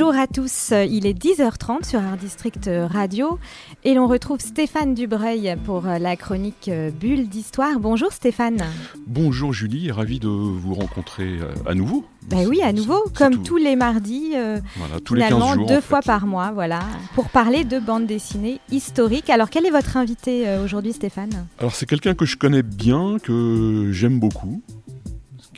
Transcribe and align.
Bonjour 0.00 0.14
à 0.14 0.28
tous, 0.28 0.72
il 0.88 1.06
est 1.06 1.20
10h30 1.20 1.84
sur 1.84 1.98
Art 1.98 2.16
District 2.16 2.70
Radio 2.72 3.40
et 3.82 3.94
l'on 3.94 4.06
retrouve 4.06 4.38
Stéphane 4.38 4.94
Dubreuil 4.94 5.56
pour 5.64 5.82
la 5.82 6.14
chronique 6.14 6.70
Bulle 7.00 7.28
d'Histoire. 7.28 7.80
Bonjour 7.80 8.12
Stéphane. 8.12 8.62
Bonjour 9.08 9.52
Julie, 9.52 9.90
ravi 9.90 10.20
de 10.20 10.28
vous 10.28 10.74
rencontrer 10.74 11.24
euh, 11.40 11.52
à 11.66 11.74
nouveau. 11.74 12.04
Ben 12.28 12.46
oui, 12.46 12.62
à 12.62 12.72
nouveau, 12.72 13.06
comme 13.12 13.38
tout. 13.38 13.42
tous 13.42 13.56
les 13.56 13.74
mardis, 13.74 14.34
euh, 14.36 14.60
Voilà, 14.76 15.00
tous 15.00 15.14
les 15.14 15.24
finalement 15.24 15.48
15 15.48 15.56
jours. 15.56 15.66
deux 15.66 15.78
en 15.78 15.80
fois 15.80 16.00
par 16.02 16.26
mois, 16.26 16.52
voilà, 16.52 16.78
pour 17.16 17.28
parler 17.28 17.64
de 17.64 17.80
bande 17.80 18.06
dessinée 18.06 18.60
historique. 18.70 19.30
Alors 19.30 19.50
quel 19.50 19.66
est 19.66 19.70
votre 19.72 19.96
invité 19.96 20.46
euh, 20.46 20.64
aujourd'hui 20.64 20.92
Stéphane? 20.92 21.48
Alors 21.58 21.74
c'est 21.74 21.86
quelqu'un 21.86 22.14
que 22.14 22.24
je 22.24 22.36
connais 22.36 22.62
bien, 22.62 23.16
que 23.20 23.90
j'aime 23.90 24.20
beaucoup. 24.20 24.62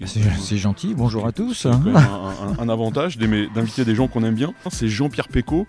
C'est 0.07 0.57
gentil, 0.57 0.95
bonjour 0.95 1.27
à 1.27 1.33
tous. 1.33 1.67
un, 1.67 1.73
un- 1.95 2.59
un 2.59 2.69
avantage 2.69 3.19
d'inviter 3.19 3.85
des 3.85 3.95
gens 3.95 4.09
qu'on 4.09 4.25
aime 4.25 4.35
bien. 4.35 4.55
C'est 4.71 4.89
Jean-Pierre 4.89 5.29
Pécaud. 5.29 5.67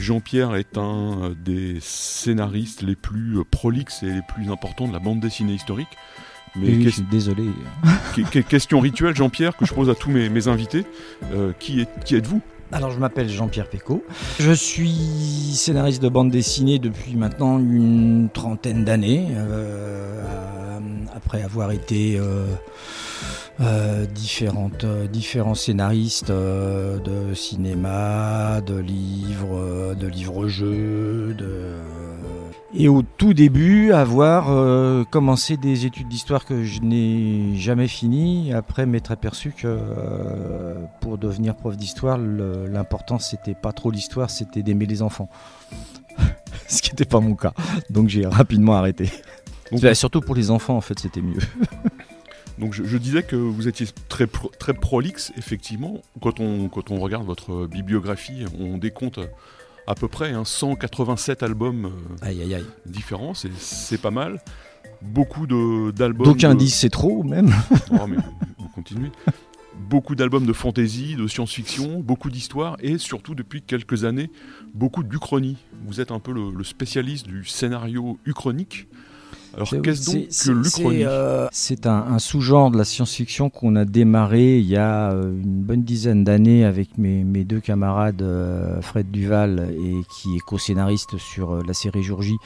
Jean-Pierre 0.00 0.54
est 0.56 0.78
un 0.78 1.22
euh, 1.22 1.34
des 1.44 1.78
scénaristes 1.80 2.82
les 2.82 2.96
plus 2.96 3.38
euh, 3.38 3.44
prolixes 3.48 4.02
et 4.02 4.06
les 4.10 4.22
plus 4.22 4.50
importants 4.50 4.88
de 4.88 4.92
la 4.92 4.98
bande 4.98 5.20
dessinée 5.20 5.52
historique. 5.54 5.88
Mais 6.56 6.68
Oui, 6.68 6.82
je 6.84 6.88
ques- 6.88 6.92
suis 6.94 7.02
désolé. 7.02 7.44
que- 8.16 8.22
que- 8.22 8.38
question 8.40 8.80
rituelle, 8.80 9.14
Jean-Pierre, 9.14 9.56
que 9.56 9.64
je 9.66 9.74
pose 9.74 9.90
à 9.90 9.94
tous 9.94 10.10
mes, 10.10 10.28
mes 10.28 10.48
invités. 10.48 10.84
Euh, 11.32 11.52
qui 11.58 11.80
est- 11.80 11.88
qui 12.04 12.14
êtes-vous? 12.16 12.40
Alors 12.72 12.90
je 12.90 12.98
m'appelle 12.98 13.28
Jean-Pierre 13.28 13.68
Pécaud. 13.68 14.04
Je 14.40 14.50
suis 14.52 14.90
scénariste 15.52 16.02
de 16.02 16.08
bande 16.08 16.30
dessinée 16.30 16.78
depuis 16.78 17.14
maintenant 17.14 17.58
une 17.58 18.28
trentaine 18.32 18.84
d'années. 18.84 19.28
euh, 19.32 20.24
après 21.14 21.42
avoir 21.42 21.70
été 21.70 22.18
euh, 22.18 22.46
euh, 23.60 24.04
différentes, 24.06 24.84
euh, 24.84 25.06
différents 25.06 25.54
scénaristes 25.54 26.30
de 26.32 27.34
cinéma, 27.34 28.60
de 28.60 28.76
livres, 28.76 29.94
de 29.94 30.06
livres-jeux. 30.06 31.36
Et 32.76 32.88
au 32.88 33.02
tout 33.02 33.34
début, 33.34 33.92
avoir 33.92 35.06
commencé 35.10 35.56
des 35.56 35.86
études 35.86 36.08
d'histoire 36.08 36.44
que 36.44 36.64
je 36.64 36.80
n'ai 36.80 37.56
jamais 37.56 37.86
fini, 37.86 38.52
après 38.52 38.84
m'être 38.84 39.12
aperçu 39.12 39.52
que 39.52 39.78
pour 41.00 41.16
devenir 41.16 41.54
prof 41.54 41.76
d'histoire, 41.76 42.18
l'important 42.18 43.20
c'était 43.20 43.54
pas 43.54 43.70
trop 43.70 43.92
l'histoire, 43.92 44.28
c'était 44.28 44.64
d'aimer 44.64 44.86
les 44.86 45.02
enfants. 45.02 45.28
Ce 46.68 46.82
qui 46.82 46.90
n'était 46.90 47.04
pas 47.04 47.20
mon 47.20 47.36
cas. 47.36 47.52
Donc 47.90 48.08
j'ai 48.08 48.26
rapidement 48.26 48.74
arrêté. 48.74 49.08
Donc- 49.74 49.82
Bah, 49.82 49.94
surtout 49.94 50.20
pour 50.20 50.34
les 50.34 50.50
enfants, 50.50 50.76
en 50.76 50.80
fait, 50.80 50.98
c'était 50.98 51.20
mieux. 51.22 51.38
Donc 52.58 52.72
je, 52.72 52.84
je 52.84 52.96
disais 52.98 53.22
que 53.24 53.34
vous 53.36 53.66
étiez 53.66 53.86
très, 54.08 54.26
pro- 54.28 54.50
très 54.58 54.74
prolixe, 54.74 55.32
effectivement. 55.36 56.00
Quand 56.22 56.38
on, 56.40 56.68
quand 56.68 56.90
on 56.92 57.00
regarde 57.00 57.26
votre 57.26 57.66
bibliographie, 57.66 58.44
on 58.60 58.78
décompte 58.78 59.18
à 59.88 59.94
peu 59.96 60.06
près 60.08 60.30
hein, 60.32 60.44
187 60.44 61.42
albums 61.42 61.86
euh, 61.86 62.16
Aïe, 62.26 62.40
aïe, 62.42 62.54
aïe. 62.54 62.64
différents, 62.86 63.34
c'est- 63.34 63.50
c'est 63.58 64.00
pas 64.00 64.12
mal. 64.12 64.40
Beaucoup 65.02 65.46
de- 65.48 65.90
d'albums... 65.90 66.26
D'aucuns 66.26 66.54
de- 66.54 66.60
disent 66.60 66.74
c'est 66.74 66.90
trop, 66.90 67.22
même. 67.24 67.52
Oh, 67.90 68.06
mais 68.06 68.16
vous 68.58 68.68
continuez. 68.68 69.10
Beaucoup 69.90 70.14
d'albums 70.14 70.46
de 70.46 70.52
fantasy, 70.52 71.16
de 71.16 71.26
science-fiction, 71.26 71.98
beaucoup 72.00 72.30
d'histoires 72.30 72.76
et 72.80 72.96
surtout 72.98 73.34
depuis 73.34 73.60
quelques 73.62 74.04
années, 74.04 74.30
beaucoup 74.72 75.02
d'uchronie. 75.02 75.56
Vous 75.84 76.00
êtes 76.00 76.12
un 76.12 76.20
peu 76.20 76.32
le, 76.32 76.50
le 76.56 76.62
spécialiste 76.64 77.26
du 77.26 77.44
scénario 77.44 78.16
uchronique. 78.24 78.86
Alors 79.56 79.68
qu'est-ce 79.68 80.10
donc 80.10 80.28
que 80.28 80.50
l'uchronie 80.50 80.98
C'est 80.98 81.06
euh, 81.06 81.46
c'est 81.52 81.86
un, 81.86 82.04
un 82.10 82.18
sous-genre 82.18 82.70
de 82.70 82.78
la 82.78 82.84
science-fiction 82.84 83.50
qu'on 83.50 83.76
a 83.76 83.84
démarré 83.84 84.58
il 84.58 84.66
y 84.66 84.76
a 84.76 85.12
euh, 85.12 85.32
une 85.32 85.62
bonne 85.62 85.82
dizaine 85.82 86.24
d'années 86.24 86.64
avec 86.64 86.98
mes, 86.98 87.24
mes 87.24 87.44
deux 87.44 87.60
camarades 87.60 88.22
euh, 88.22 88.80
Fred 88.80 89.10
Duval 89.10 89.68
et 89.78 90.00
qui 90.10 90.36
est 90.36 90.40
co-scénariste 90.40 91.18
sur 91.18 91.52
euh, 91.52 91.62
la 91.66 91.74
série 91.74 92.02
Jour 92.02 92.22
J 92.22 92.36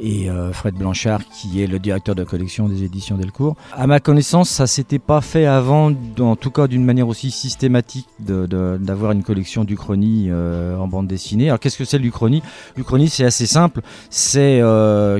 et 0.00 0.28
Fred 0.52 0.74
Blanchard 0.74 1.20
qui 1.28 1.62
est 1.62 1.66
le 1.66 1.78
directeur 1.78 2.14
de 2.14 2.22
la 2.22 2.26
collection 2.26 2.68
des 2.68 2.82
éditions 2.82 3.16
Delcourt. 3.16 3.56
À 3.72 3.86
ma 3.86 4.00
connaissance, 4.00 4.48
ça 4.48 4.66
s'était 4.66 4.98
pas 4.98 5.20
fait 5.20 5.46
avant, 5.46 5.92
en 6.18 6.36
tout 6.36 6.50
cas 6.50 6.66
d'une 6.66 6.84
manière 6.84 7.08
aussi 7.08 7.30
systématique 7.30 8.08
d'avoir 8.18 9.12
une 9.12 9.22
collection 9.22 9.64
d'Uchronie 9.64 10.30
en 10.32 10.88
bande 10.88 11.06
dessinée. 11.06 11.48
Alors 11.48 11.60
qu'est-ce 11.60 11.78
que 11.78 11.84
c'est 11.84 11.98
l'Uchronie? 11.98 12.42
L'Uchronie 12.76 13.08
c'est 13.08 13.24
assez 13.24 13.46
simple, 13.46 13.80
c'est 14.10 14.60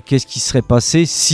qu'est-ce 0.05 0.27
qui 0.27 0.41
serait 0.41 0.63
passé 0.63 1.07
si 1.07 1.28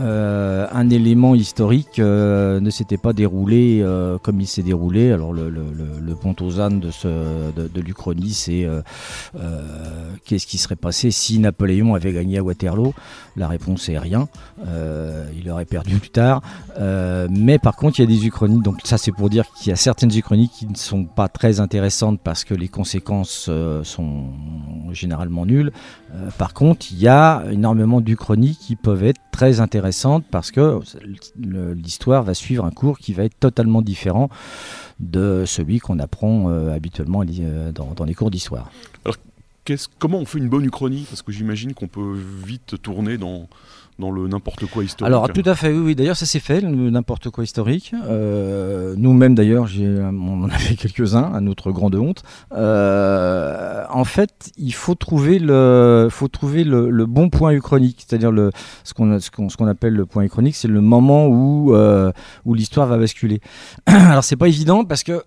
euh, 0.00 0.66
un 0.72 0.90
élément 0.90 1.34
historique 1.34 1.98
euh, 1.98 2.60
ne 2.60 2.70
s'était 2.70 2.96
pas 2.96 3.12
déroulé 3.12 3.80
euh, 3.82 4.18
comme 4.18 4.40
il 4.40 4.46
s'est 4.46 4.62
déroulé. 4.62 5.12
Alors 5.12 5.32
le, 5.32 5.50
le, 5.50 5.62
le, 6.00 6.14
pont 6.14 6.34
aux 6.40 6.60
ânes 6.60 6.80
de, 6.80 6.90
ce, 6.90 7.08
de, 7.52 7.68
de 7.68 7.80
l'Uchronie, 7.80 8.32
c'est 8.32 8.64
euh, 8.64 8.80
euh, 9.38 10.12
qu'est-ce 10.24 10.46
qui 10.46 10.58
serait 10.58 10.76
passé 10.76 11.10
si 11.10 11.38
Napoléon 11.38 11.94
avait 11.94 12.12
gagné 12.12 12.38
à 12.38 12.42
Waterloo? 12.42 12.94
La 13.36 13.48
réponse 13.48 13.88
est 13.88 13.98
rien. 13.98 14.28
Euh, 14.66 15.26
il 15.36 15.50
aurait 15.50 15.64
perdu 15.64 15.96
plus 15.98 16.10
tard. 16.10 16.42
Mais 17.30 17.58
par 17.58 17.76
contre, 17.76 18.00
il 18.00 18.02
y 18.02 18.04
a 18.04 18.08
des 18.08 18.26
uchronies. 18.26 18.60
Donc 18.60 18.80
ça, 18.84 18.98
c'est 18.98 19.12
pour 19.12 19.30
dire 19.30 19.44
qu'il 19.54 19.70
y 19.70 19.72
a 19.72 19.76
certaines 19.76 20.14
uchronies 20.16 20.48
qui 20.48 20.66
ne 20.66 20.76
sont 20.76 21.04
pas 21.04 21.28
très 21.28 21.60
intéressantes 21.60 22.20
parce 22.22 22.44
que 22.44 22.54
les 22.54 22.68
conséquences 22.68 23.50
sont 23.82 24.24
généralement 24.92 25.46
nulles. 25.46 25.72
Par 26.38 26.52
contre, 26.52 26.86
il 26.90 26.98
y 26.98 27.08
a 27.08 27.44
énormément 27.50 28.00
d'uchronies 28.00 28.56
qui 28.60 28.76
peuvent 28.76 29.04
être 29.04 29.20
très 29.42 29.58
intéressantes 29.58 30.24
parce 30.30 30.52
que 30.52 30.78
l'histoire 31.36 32.22
va 32.22 32.32
suivre 32.32 32.64
un 32.64 32.70
cours 32.70 32.98
qui 32.98 33.12
va 33.12 33.24
être 33.24 33.36
totalement 33.40 33.82
différent 33.82 34.28
de 35.00 35.42
celui 35.46 35.80
qu'on 35.80 35.98
apprend 35.98 36.48
euh, 36.48 36.72
habituellement 36.72 37.24
euh, 37.28 37.72
dans, 37.72 38.04
les 38.04 38.14
cours 38.14 38.30
d'histoire. 38.30 38.70
Qu'est-ce- 39.64 39.88
comment 39.98 40.18
on 40.18 40.26
fait 40.26 40.38
une 40.38 40.48
bonne 40.48 40.64
uchronie? 40.64 41.06
Parce 41.08 41.22
que 41.22 41.32
j'imagine 41.32 41.74
qu'on 41.74 41.88
peut 41.88 42.16
vite 42.46 42.80
tourner 42.82 43.18
dans, 43.18 43.48
dans 43.98 44.10
le 44.10 44.26
n'importe 44.28 44.66
quoi 44.66 44.84
historique. 44.84 45.06
Alors 45.06 45.28
tout 45.28 45.42
à 45.44 45.54
fait, 45.54 45.70
oui, 45.70 45.78
oui. 45.78 45.94
D'ailleurs, 45.94 46.16
ça 46.16 46.26
s'est 46.26 46.40
fait, 46.40 46.60
le 46.60 46.90
n'importe 46.90 47.30
quoi 47.30 47.44
historique. 47.44 47.94
Euh, 48.04 48.94
Nous-mêmes, 48.96 49.34
d'ailleurs, 49.34 49.68
on 49.78 50.42
en 50.42 50.48
a 50.48 50.58
fait 50.58 50.74
quelques-uns, 50.76 51.32
à 51.32 51.40
notre 51.40 51.72
grande 51.72 51.94
honte. 51.94 52.22
Euh, 52.52 53.84
en 53.90 54.04
fait, 54.04 54.50
il 54.56 54.74
faut 54.74 54.94
trouver 54.94 55.38
le, 55.38 56.08
faut 56.10 56.28
trouver 56.28 56.64
le, 56.64 57.06
bon 57.06 57.28
point 57.30 57.52
uchronique, 57.52 58.04
c'est-à-dire 58.06 58.32
ce 58.84 58.94
qu'on 58.94 59.18
ce 59.18 59.30
qu'on 59.30 59.48
qu'on 59.48 59.66
appelle 59.66 59.94
le 59.94 60.06
point 60.06 60.24
uchronique, 60.24 60.56
c'est 60.56 60.68
le 60.68 60.80
moment 60.80 61.26
où 61.26 61.74
euh, 61.74 62.12
où 62.44 62.54
l'histoire 62.54 62.86
va 62.86 62.96
basculer. 62.96 63.40
Alors 63.86 64.24
c'est 64.24 64.36
pas 64.36 64.48
évident 64.48 64.84
parce 64.84 65.02
que 65.02 65.22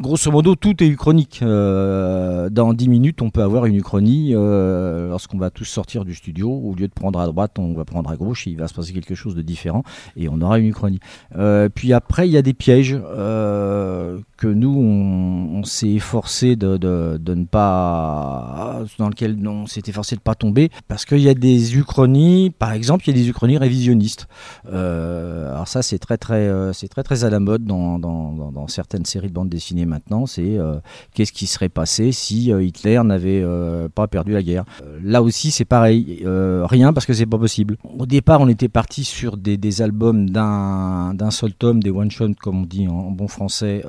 Grosso 0.00 0.30
modo, 0.30 0.54
tout 0.54 0.80
est 0.80 0.86
uchronique. 0.86 1.40
Euh, 1.42 2.48
dans 2.50 2.72
10 2.72 2.88
minutes, 2.88 3.20
on 3.20 3.30
peut 3.30 3.42
avoir 3.42 3.66
une 3.66 3.74
uchronie. 3.74 4.32
euh, 4.32 5.08
lorsqu'on 5.08 5.38
va 5.38 5.50
tous 5.50 5.64
sortir 5.64 6.04
du 6.04 6.14
studio, 6.14 6.48
au 6.48 6.72
lieu 6.74 6.86
de 6.86 6.92
prendre 6.92 7.18
à 7.18 7.26
droite, 7.26 7.58
on 7.58 7.74
va 7.74 7.84
prendre 7.84 8.08
à 8.08 8.16
gauche 8.16 8.46
il 8.46 8.56
va 8.56 8.68
se 8.68 8.74
passer 8.74 8.92
quelque 8.92 9.16
chose 9.16 9.34
de 9.34 9.42
différent 9.42 9.82
et 10.16 10.28
on 10.28 10.40
aura 10.40 10.60
une 10.60 10.66
uchronie. 10.66 11.00
Euh, 11.36 11.68
puis 11.68 11.92
après, 11.92 12.28
il 12.28 12.32
y 12.32 12.36
a 12.36 12.42
des 12.42 12.54
pièges 12.54 12.96
euh, 12.96 14.18
que 14.36 14.46
nous, 14.46 14.70
on, 14.70 15.64
s'est 15.64 15.90
efforcé 15.90 16.54
de, 16.54 16.78
ne 16.78 17.44
pas. 17.44 18.84
dans 18.98 19.08
lequel 19.08 19.36
on 19.46 19.66
s'est 19.66 19.82
efforcé 19.86 20.14
de 20.14 20.20
pas 20.20 20.36
tomber 20.36 20.70
parce 20.86 21.04
qu'il 21.04 21.18
y 21.18 21.28
a 21.28 21.34
des 21.34 21.76
uchronies, 21.76 22.50
par 22.50 22.72
exemple, 22.72 23.04
il 23.06 23.16
y 23.16 23.18
a 23.18 23.20
des 23.20 23.28
uchronies 23.28 23.58
révisionnistes. 23.58 24.28
Euh, 24.72 25.50
alors 25.50 25.66
ça, 25.66 25.82
c'est 25.82 25.98
très, 25.98 26.16
très, 26.16 26.46
euh, 26.46 26.72
c'est 26.72 26.88
très, 26.88 27.02
très 27.02 27.24
à 27.24 27.30
la 27.30 27.40
mode 27.40 27.64
dans, 27.64 27.98
dans 27.98 28.68
certaines 28.68 29.04
séries 29.04 29.28
de 29.28 29.32
bandes 29.32 29.48
dessinées 29.48 29.87
maintenant, 29.88 30.26
c'est 30.26 30.58
euh, 30.58 30.76
qu'est-ce 31.14 31.32
qui 31.32 31.46
serait 31.46 31.68
passé 31.68 32.12
si 32.12 32.52
euh, 32.52 32.62
Hitler 32.62 33.00
n'avait 33.04 33.42
euh, 33.42 33.88
pas 33.88 34.06
perdu 34.06 34.32
la 34.32 34.42
guerre. 34.42 34.64
Là 35.02 35.22
aussi, 35.22 35.50
c'est 35.50 35.64
pareil, 35.64 36.22
rien 36.24 36.92
parce 36.92 37.06
que 37.06 37.12
c'est 37.12 37.26
pas 37.26 37.38
possible. 37.38 37.76
Au 37.98 38.06
départ, 38.06 38.40
on 38.40 38.48
était 38.48 38.68
parti 38.68 39.04
sur 39.04 39.36
des, 39.36 39.82
albums 39.82 40.30
d'un 40.30 41.30
seul 41.30 41.52
tome, 41.54 41.82
des 41.82 41.90
one 41.90 42.10
shot 42.10 42.34
comme 42.40 42.62
on 42.62 42.66
dit 42.66 42.86
en, 42.88 42.92
en 42.92 43.10
bon 43.10 43.28
français. 43.28 43.84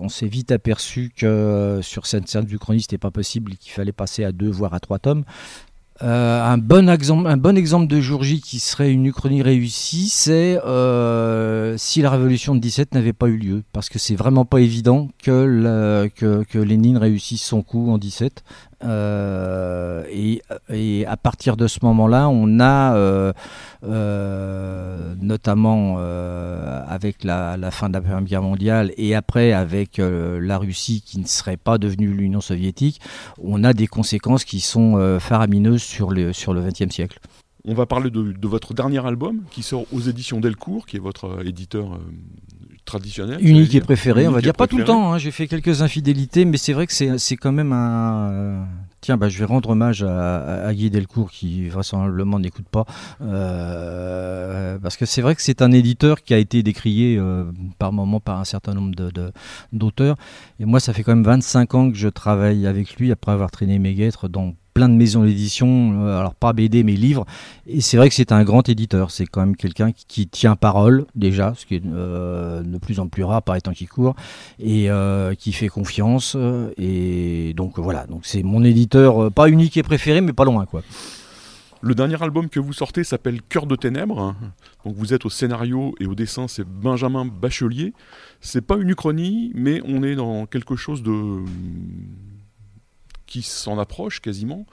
On 0.00 0.08
s'est 0.08 0.26
vite 0.26 0.52
aperçu 0.52 1.12
que 1.16 1.80
sur 1.82 2.06
cette 2.06 2.28
scène 2.28 2.44
du 2.44 2.58
chronie, 2.58 2.82
c'était 2.82 2.98
pas 2.98 3.10
possible, 3.10 3.56
qu'il 3.56 3.72
fallait 3.72 3.92
passer 3.92 4.24
à 4.24 4.32
deux 4.32 4.50
voire 4.50 4.74
à 4.74 4.80
trois 4.80 4.98
tomes. 4.98 5.24
Euh, 6.02 6.44
un, 6.44 6.58
bon 6.58 6.88
exemple, 6.88 7.26
un 7.26 7.36
bon 7.36 7.56
exemple 7.56 7.88
de 7.88 8.00
jour 8.00 8.22
J 8.22 8.40
qui 8.40 8.60
serait 8.60 8.92
une 8.92 9.06
uchronie 9.06 9.42
réussie, 9.42 10.08
c'est 10.08 10.60
euh, 10.64 11.76
si 11.76 12.02
la 12.02 12.10
révolution 12.10 12.54
de 12.54 12.60
17 12.60 12.94
n'avait 12.94 13.12
pas 13.12 13.26
eu 13.26 13.36
lieu. 13.36 13.62
Parce 13.72 13.88
que 13.88 13.98
c'est 13.98 14.14
vraiment 14.14 14.44
pas 14.44 14.60
évident 14.60 15.08
que, 15.22 16.08
que, 16.14 16.58
Lénine 16.58 16.98
réussisse 16.98 17.42
son 17.42 17.62
coup 17.62 17.90
en 17.90 17.98
17. 17.98 18.44
Euh, 18.84 20.04
et, 20.08 20.40
et, 20.72 21.04
à 21.06 21.16
partir 21.16 21.56
de 21.56 21.66
ce 21.66 21.80
moment-là, 21.82 22.28
on 22.28 22.60
a 22.60 23.32
notamment 25.20 25.96
euh, 25.98 26.82
avec 26.86 27.24
la, 27.24 27.56
fin 27.70 27.88
de 27.88 27.94
la 27.94 28.00
Première 28.00 28.22
Guerre 28.22 28.42
mondiale 28.42 28.92
et 28.96 29.14
après 29.14 29.52
avec 29.52 29.98
euh, 29.98 30.40
la 30.40 30.58
Russie 30.58 31.02
qui 31.04 31.18
ne 31.18 31.26
serait 31.26 31.56
pas 31.56 31.78
devenue 31.78 32.08
l'Union 32.08 32.40
soviétique, 32.40 33.00
on 33.42 33.64
a 33.64 33.72
des 33.72 33.86
conséquences 33.86 34.44
qui 34.44 34.60
sont 34.60 35.18
faramineuses 35.20 35.82
sur 35.82 36.10
le, 36.10 36.32
sur 36.32 36.52
le 36.54 36.62
XXe 36.62 36.94
siècle. 36.94 37.18
On 37.64 37.74
va 37.74 37.86
parler 37.86 38.10
de, 38.10 38.48
votre 38.48 38.72
dernier 38.74 39.04
album 39.04 39.42
qui 39.50 39.62
sort 39.62 39.84
aux 39.92 40.00
éditions 40.00 40.40
Delcourt, 40.40 40.86
qui 40.86 40.96
est 40.96 41.00
votre 41.00 41.44
éditeur 41.46 41.98
traditionnel. 42.88 43.38
Unique 43.40 43.74
et 43.74 43.80
préféré, 43.80 44.26
on 44.26 44.32
va 44.32 44.40
dire. 44.40 44.54
Pas 44.54 44.66
tout 44.66 44.78
le 44.78 44.84
temps, 44.84 45.12
hein, 45.12 45.18
j'ai 45.18 45.30
fait 45.30 45.46
quelques 45.46 45.82
infidélités, 45.82 46.44
mais 46.44 46.56
c'est 46.56 46.72
vrai 46.72 46.86
que 46.86 46.92
c'est 46.92 47.36
quand 47.36 47.52
même 47.52 47.72
un. 47.72 48.66
Tiens, 49.00 49.16
bah, 49.16 49.28
je 49.28 49.38
vais 49.38 49.44
rendre 49.44 49.70
hommage 49.70 50.02
à, 50.02 50.66
à 50.66 50.74
Guy 50.74 50.90
Delcourt 50.90 51.30
qui 51.30 51.68
vraisemblablement 51.68 52.40
n'écoute 52.40 52.66
pas. 52.68 52.84
Euh, 53.22 54.76
parce 54.82 54.96
que 54.96 55.06
c'est 55.06 55.22
vrai 55.22 55.36
que 55.36 55.42
c'est 55.42 55.62
un 55.62 55.70
éditeur 55.70 56.22
qui 56.22 56.34
a 56.34 56.38
été 56.38 56.64
décrié 56.64 57.16
euh, 57.16 57.44
par 57.78 57.92
moment 57.92 58.18
par 58.18 58.40
un 58.40 58.44
certain 58.44 58.74
nombre 58.74 58.96
d'auteurs. 59.72 60.16
De, 60.16 60.62
et 60.62 60.66
moi, 60.66 60.80
ça 60.80 60.92
fait 60.92 61.04
quand 61.04 61.14
même 61.14 61.24
25 61.24 61.74
ans 61.76 61.90
que 61.90 61.96
je 61.96 62.08
travaille 62.08 62.66
avec 62.66 62.96
lui 62.96 63.12
après 63.12 63.30
avoir 63.30 63.52
traîné 63.52 63.78
mes 63.78 63.94
guêtres 63.94 64.26
dans 64.26 64.54
plein 64.78 64.88
de 64.88 64.94
maisons 64.94 65.24
d'édition, 65.24 66.06
euh, 66.06 66.20
alors 66.20 66.36
pas 66.36 66.52
BD 66.52 66.84
mais 66.84 66.92
livres. 66.92 67.26
Et 67.66 67.80
c'est 67.80 67.96
vrai 67.96 68.08
que 68.08 68.14
c'est 68.14 68.30
un 68.30 68.44
grand 68.44 68.68
éditeur. 68.68 69.10
C'est 69.10 69.26
quand 69.26 69.40
même 69.40 69.56
quelqu'un 69.56 69.90
qui, 69.90 70.28
tient 70.28 70.54
parole 70.54 71.04
déjà, 71.16 71.52
ce 71.56 71.66
qui 71.66 71.74
est 71.74 71.82
euh, 71.84 72.62
de 72.62 72.78
plus 72.78 73.00
en 73.00 73.08
plus 73.08 73.24
rare 73.24 73.42
par 73.42 73.56
les 73.56 73.60
temps 73.60 73.72
qui 73.72 73.86
courent, 73.86 74.14
et 74.60 74.88
euh, 74.88 75.34
qui 75.34 75.50
fait 75.50 75.66
confiance. 75.66 76.36
Et 76.76 77.54
donc 77.56 77.80
voilà, 77.80 78.06
donc 78.06 78.20
c'est 78.22 78.44
mon 78.44 78.62
éditeur, 78.62 79.32
pas 79.32 79.48
unique 79.48 79.76
et 79.76 79.82
préféré, 79.82 80.20
mais 80.20 80.32
pas 80.32 80.44
loin 80.44 80.64
quoi. 80.64 80.82
Le 81.80 81.96
dernier 81.96 82.22
album 82.22 82.48
que 82.48 82.60
vous 82.60 82.72
sortez 82.72 83.02
s'appelle 83.02 83.42
Cœur 83.42 83.66
de 83.66 83.74
ténèbres. 83.74 84.36
Donc 84.84 84.94
vous 84.94 85.12
êtes 85.12 85.26
au 85.26 85.30
scénario 85.30 85.96
et 85.98 86.06
au 86.06 86.14
dessin, 86.14 86.46
c'est 86.46 86.64
Benjamin 86.64 87.24
Bachelier. 87.24 87.94
C'est 88.40 88.64
pas 88.64 88.76
une 88.76 88.90
uchronie, 88.90 89.50
mais 89.56 89.80
on 89.84 90.04
est 90.04 90.14
dans 90.14 90.46
quelque 90.46 90.76
chose 90.76 91.02
de 91.02 91.42
qui 93.28 93.42
s'en 93.42 93.78
approche 93.78 94.20
quasiment. 94.20 94.66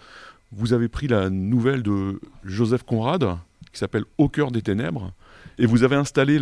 Vous 0.52 0.74
avez 0.74 0.88
pris 0.88 1.08
la 1.08 1.30
nouvelle 1.30 1.84
de 1.84 2.20
Joseph 2.44 2.84
Conrad, 2.84 3.38
qui 3.72 3.80
s'appelle 3.80 4.06
Au 4.18 4.30
cœur 4.30 4.52
des 4.52 4.64
ténèbres, 4.64 5.12
et 5.60 5.66
vous 5.66 5.84
avez 5.84 5.96
installé 5.96 6.40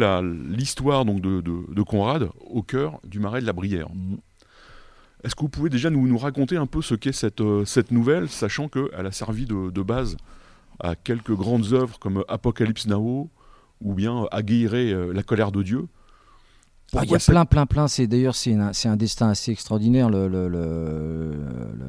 l'histoire 0.50 1.04
donc 1.04 1.20
de, 1.20 1.42
de, 1.42 1.82
Conrad 1.82 2.30
au 2.50 2.62
cœur 2.62 3.00
du 3.04 3.20
marais 3.20 3.42
de 3.42 3.46
la 3.46 3.54
Brière. 3.54 3.90
Mm. 3.90 4.16
Est-ce 5.24 5.36
que 5.36 5.42
vous 5.42 5.50
pouvez 5.50 5.70
déjà 5.70 5.90
nous, 5.90 6.08
nous 6.08 6.18
raconter 6.18 6.58
un 6.58 6.66
peu 6.66 6.82
ce 6.82 6.96
qu'est 6.96 7.14
cette, 7.14 7.42
euh, 7.42 7.64
cette 7.66 7.92
nouvelle, 7.92 8.28
sachant 8.28 8.68
qu'elle 8.68 9.06
a 9.06 9.12
servi 9.12 9.46
de, 9.46 9.70
de, 9.70 9.82
base 9.82 10.18
à 10.80 10.96
quelques 10.96 11.34
grandes 11.34 11.72
œuvres 11.72 11.98
comme 11.98 12.26
Apocalypse 12.28 12.88
Now 12.88 13.30
ou 13.82 13.94
bien 13.94 14.26
Aguirre, 14.32 14.74
euh, 14.74 15.14
La 15.14 15.24
colère 15.24 15.52
de 15.52 15.64
Dieu? 15.64 15.88
Ah, 16.96 17.02
il 17.04 17.12
y 17.12 17.16
a 17.16 17.20
plein, 17.20 17.46
plein, 17.46 17.66
plein. 17.66 17.88
C'est 17.88 18.08
d'ailleurs 18.08 18.36
c'est 18.36 18.54
un, 18.54 18.96
destin 18.96 19.30
assez 19.30 19.52
extraordinaire 19.52 20.10
le, 20.10 20.28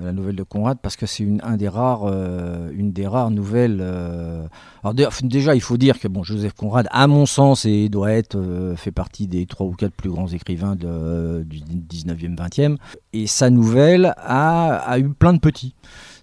la 0.03 0.13
nouvelle 0.13 0.37
de 0.37 0.43
Conrad 0.43 0.79
parce 0.83 0.97
que 0.97 1.07
c'est 1.07 1.25
une 1.25 1.41
un 1.43 1.57
des 1.57 1.69
rares 1.69 2.05
euh, 2.05 2.71
une 2.73 2.93
des 2.93 3.07
rares 3.07 3.31
nouvelles. 3.31 3.79
Euh, 3.81 4.47
alors 4.83 4.95
déjà 5.23 5.55
il 5.55 5.61
faut 5.61 5.77
dire 5.77 5.99
que 5.99 6.09
bon 6.09 6.23
Joseph 6.23 6.55
Conrad 6.55 6.87
à 6.91 7.07
mon 7.07 7.27
sens 7.27 7.65
et 7.65 7.89
doit 7.89 8.13
être 8.13 8.37
euh, 8.37 8.77
fait 8.77 8.93
partie 8.93 9.27
des 9.27 9.47
trois 9.47 9.67
ou 9.67 9.73
quatre 9.73 9.95
plus 9.95 10.11
grands 10.11 10.29
écrivains 10.29 10.77
de, 10.77 11.43
du 11.45 11.59
19e 11.61 12.37
20e 12.37 12.77
et 13.13 13.27
sa 13.27 13.51
nouvelle 13.51 14.15
a, 14.17 14.77
a 14.77 14.99
eu 14.99 15.09
plein 15.11 15.33
de 15.33 15.39
petits. 15.39 15.75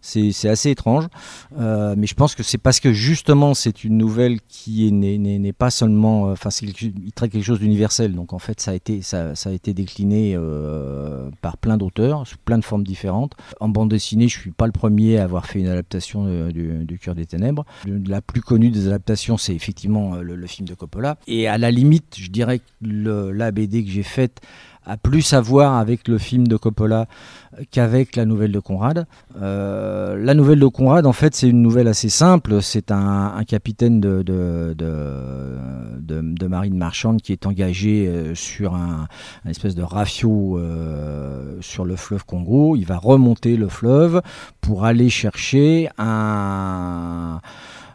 C'est 0.01 0.49
assez 0.49 0.71
étrange, 0.71 1.05
euh, 1.59 1.93
mais 1.95 2.07
je 2.07 2.15
pense 2.15 2.33
que 2.33 2.41
c'est 2.41 2.57
parce 2.57 2.79
que 2.79 2.91
justement 2.91 3.53
c'est 3.53 3.83
une 3.83 3.97
nouvelle 3.97 4.39
qui 4.47 4.91
n'est 4.91 5.53
pas 5.53 5.69
seulement, 5.69 6.27
euh, 6.27 6.31
enfin 6.33 6.49
il 6.61 7.11
traite 7.13 7.31
quelque 7.31 7.43
chose 7.43 7.59
d'universel, 7.59 8.15
donc 8.15 8.33
en 8.33 8.39
fait 8.39 8.59
ça 8.59 8.71
a 8.71 8.73
été 8.73 9.03
ça, 9.03 9.35
ça 9.35 9.51
a 9.51 9.53
été 9.53 9.73
décliné 9.73 10.33
euh, 10.35 11.29
par 11.41 11.57
plein 11.57 11.77
d'auteurs 11.77 12.25
sous 12.25 12.37
plein 12.43 12.57
de 12.57 12.65
formes 12.65 12.83
différentes. 12.83 13.33
En 13.59 13.69
bande 13.69 13.89
dessinée, 13.89 14.27
je 14.27 14.39
suis 14.39 14.51
pas 14.51 14.65
le 14.65 14.71
premier 14.71 15.19
à 15.19 15.23
avoir 15.23 15.45
fait 15.45 15.59
une 15.59 15.67
adaptation 15.67 16.49
du, 16.49 16.83
du 16.83 16.97
Cœur 16.97 17.13
des 17.13 17.27
Ténèbres. 17.27 17.65
La 17.85 18.21
plus 18.21 18.41
connue 18.41 18.71
des 18.71 18.87
adaptations, 18.87 19.37
c'est 19.37 19.53
effectivement 19.53 20.15
le, 20.15 20.35
le, 20.35 20.47
film 20.47 20.67
de 20.67 20.73
Coppola. 20.73 21.17
Et 21.27 21.47
à 21.47 21.57
la 21.57 21.69
limite, 21.69 22.15
je 22.17 22.29
dirais 22.29 22.59
que 22.59 22.63
la 22.81 23.51
BD 23.51 23.83
que 23.83 23.91
j'ai 23.91 24.03
faite 24.03 24.41
a 24.85 24.97
plus 24.97 25.33
à 25.33 25.41
voir 25.41 25.77
avec 25.77 26.07
le 26.07 26.17
film 26.17 26.47
de 26.47 26.57
Coppola 26.57 27.07
qu'avec 27.69 28.15
la 28.15 28.25
nouvelle 28.25 28.51
de 28.51 28.59
Conrad. 28.59 29.05
Euh, 29.41 30.17
la 30.17 30.33
nouvelle 30.33 30.59
de 30.59 30.67
Conrad, 30.67 31.05
en 31.05 31.13
fait, 31.13 31.35
c'est 31.35 31.47
une 31.49 31.61
nouvelle 31.61 31.87
assez 31.87 32.09
simple. 32.09 32.61
C'est 32.61 32.91
un, 32.91 33.43
capitaine 33.47 33.99
de, 33.99 34.75
marine 36.47 36.77
marchande 36.77 37.21
qui 37.21 37.31
est 37.31 37.45
engagé 37.45 38.07
euh, 38.07 38.35
sur 38.35 38.75
un, 38.75 39.07
espèce 39.47 39.75
de 39.75 39.83
rafio 39.83 40.57
euh, 40.57 41.57
sur 41.61 41.85
le 41.85 41.95
fleuve 41.95 42.25
Congo. 42.25 42.75
Il 42.75 42.85
va 42.85 42.97
remonter 42.97 43.57
le 43.57 43.69
fleuve 43.69 44.21
pour 44.61 44.85
aller 44.85 45.09
chercher 45.09 45.89
un 45.97 47.39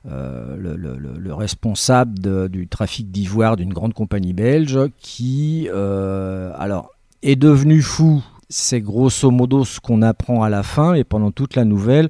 euh, 0.08 0.56
le, 0.56 1.34
responsable 1.34 2.48
du 2.48 2.68
trafic 2.68 3.10
d'ivoire 3.10 3.56
d'une 3.56 3.72
grande 3.72 3.92
compagnie 3.92 4.32
belge 4.32 4.78
qui 4.98 5.68
euh, 5.72 6.52
alors 6.56 6.90
est 7.22 7.36
devenu 7.36 7.82
fou. 7.82 8.22
C'est 8.48 8.80
grosso 8.80 9.30
modo 9.30 9.64
ce 9.64 9.80
qu'on 9.80 10.02
apprend 10.02 10.44
à 10.44 10.48
la 10.48 10.62
fin 10.62 10.94
et 10.94 11.02
pendant 11.02 11.32
toute 11.32 11.56
la 11.56 11.64
nouvelle 11.64 12.08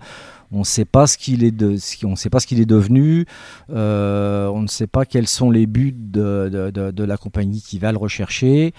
on 0.53 0.61
ne 0.61 0.65
sait 0.65 0.85
pas 0.85 1.07
ce 1.07 1.19
qu'il 1.19 1.43
est, 1.43 1.51
de, 1.51 1.73
est 1.75 2.67
devenu, 2.67 3.27
euh, 3.71 4.47
on 4.49 4.63
ne 4.63 4.69
sait 4.69 4.87
pas 4.87 5.05
quels 5.05 5.27
sont 5.27 5.51
les 5.51 5.67
buts 5.67 5.93
de, 5.93 6.71
de, 6.71 7.05
la 7.05 7.17
compagnie 7.17 7.61
qui 7.61 7.81
va 7.81 7.91
le 7.91 7.99
rechercher, 7.99 8.73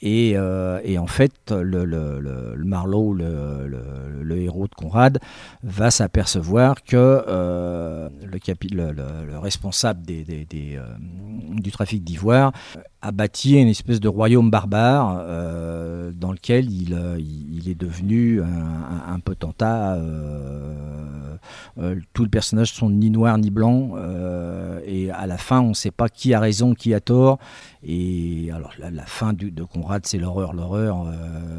et, 0.00 0.30
et, 0.32 0.98
en 0.98 1.06
fait, 1.06 1.52
le, 1.52 1.84
le, 1.84 2.20
le 2.20 2.64
Marlowe, 2.64 3.14
le, 3.14 3.68
héros 4.36 4.66
de 4.66 4.74
Conrad, 4.74 5.18
va 5.62 5.90
s'apercevoir 5.90 6.82
que 6.84 7.24
le, 8.22 8.92
le, 8.92 9.38
responsable 9.38 10.02
des, 10.04 10.46
du 11.52 11.70
trafic 11.70 12.04
d'ivoire 12.04 12.52
a 13.00 13.12
bâti 13.12 13.60
une 13.60 13.68
espèce 13.68 14.00
de 14.00 14.08
royaume 14.08 14.50
barbare 14.50 15.18
euh, 15.20 16.10
dans 16.12 16.32
lequel 16.32 16.70
il, 16.70 16.94
euh, 16.94 17.18
est 17.18 17.74
devenu 17.74 18.42
un, 18.42 19.20
potentat. 19.20 19.94
Euh, 19.94 21.36
euh, 21.78 21.96
tous 22.12 22.24
les 22.24 22.30
personnages 22.30 22.72
sont 22.72 22.90
ni 22.90 23.10
noirs 23.10 23.38
ni 23.38 23.50
blancs 23.50 23.94
et 24.86 25.10
à 25.10 25.26
la 25.26 25.38
fin 25.38 25.60
on 25.60 25.70
ne 25.70 25.74
sait 25.74 25.90
pas 25.90 26.08
qui 26.08 26.34
a 26.34 26.40
raison, 26.40 26.74
qui 26.74 26.94
a 26.94 27.00
tort. 27.00 27.38
Et 27.82 28.50
alors 28.52 28.72
la, 28.78 28.90
la 28.90 29.06
fin 29.06 29.32
du, 29.32 29.50
de 29.50 29.62
Conrad 29.62 30.04
c'est 30.06 30.18
l'horreur, 30.18 30.52
l'horreur. 30.52 31.06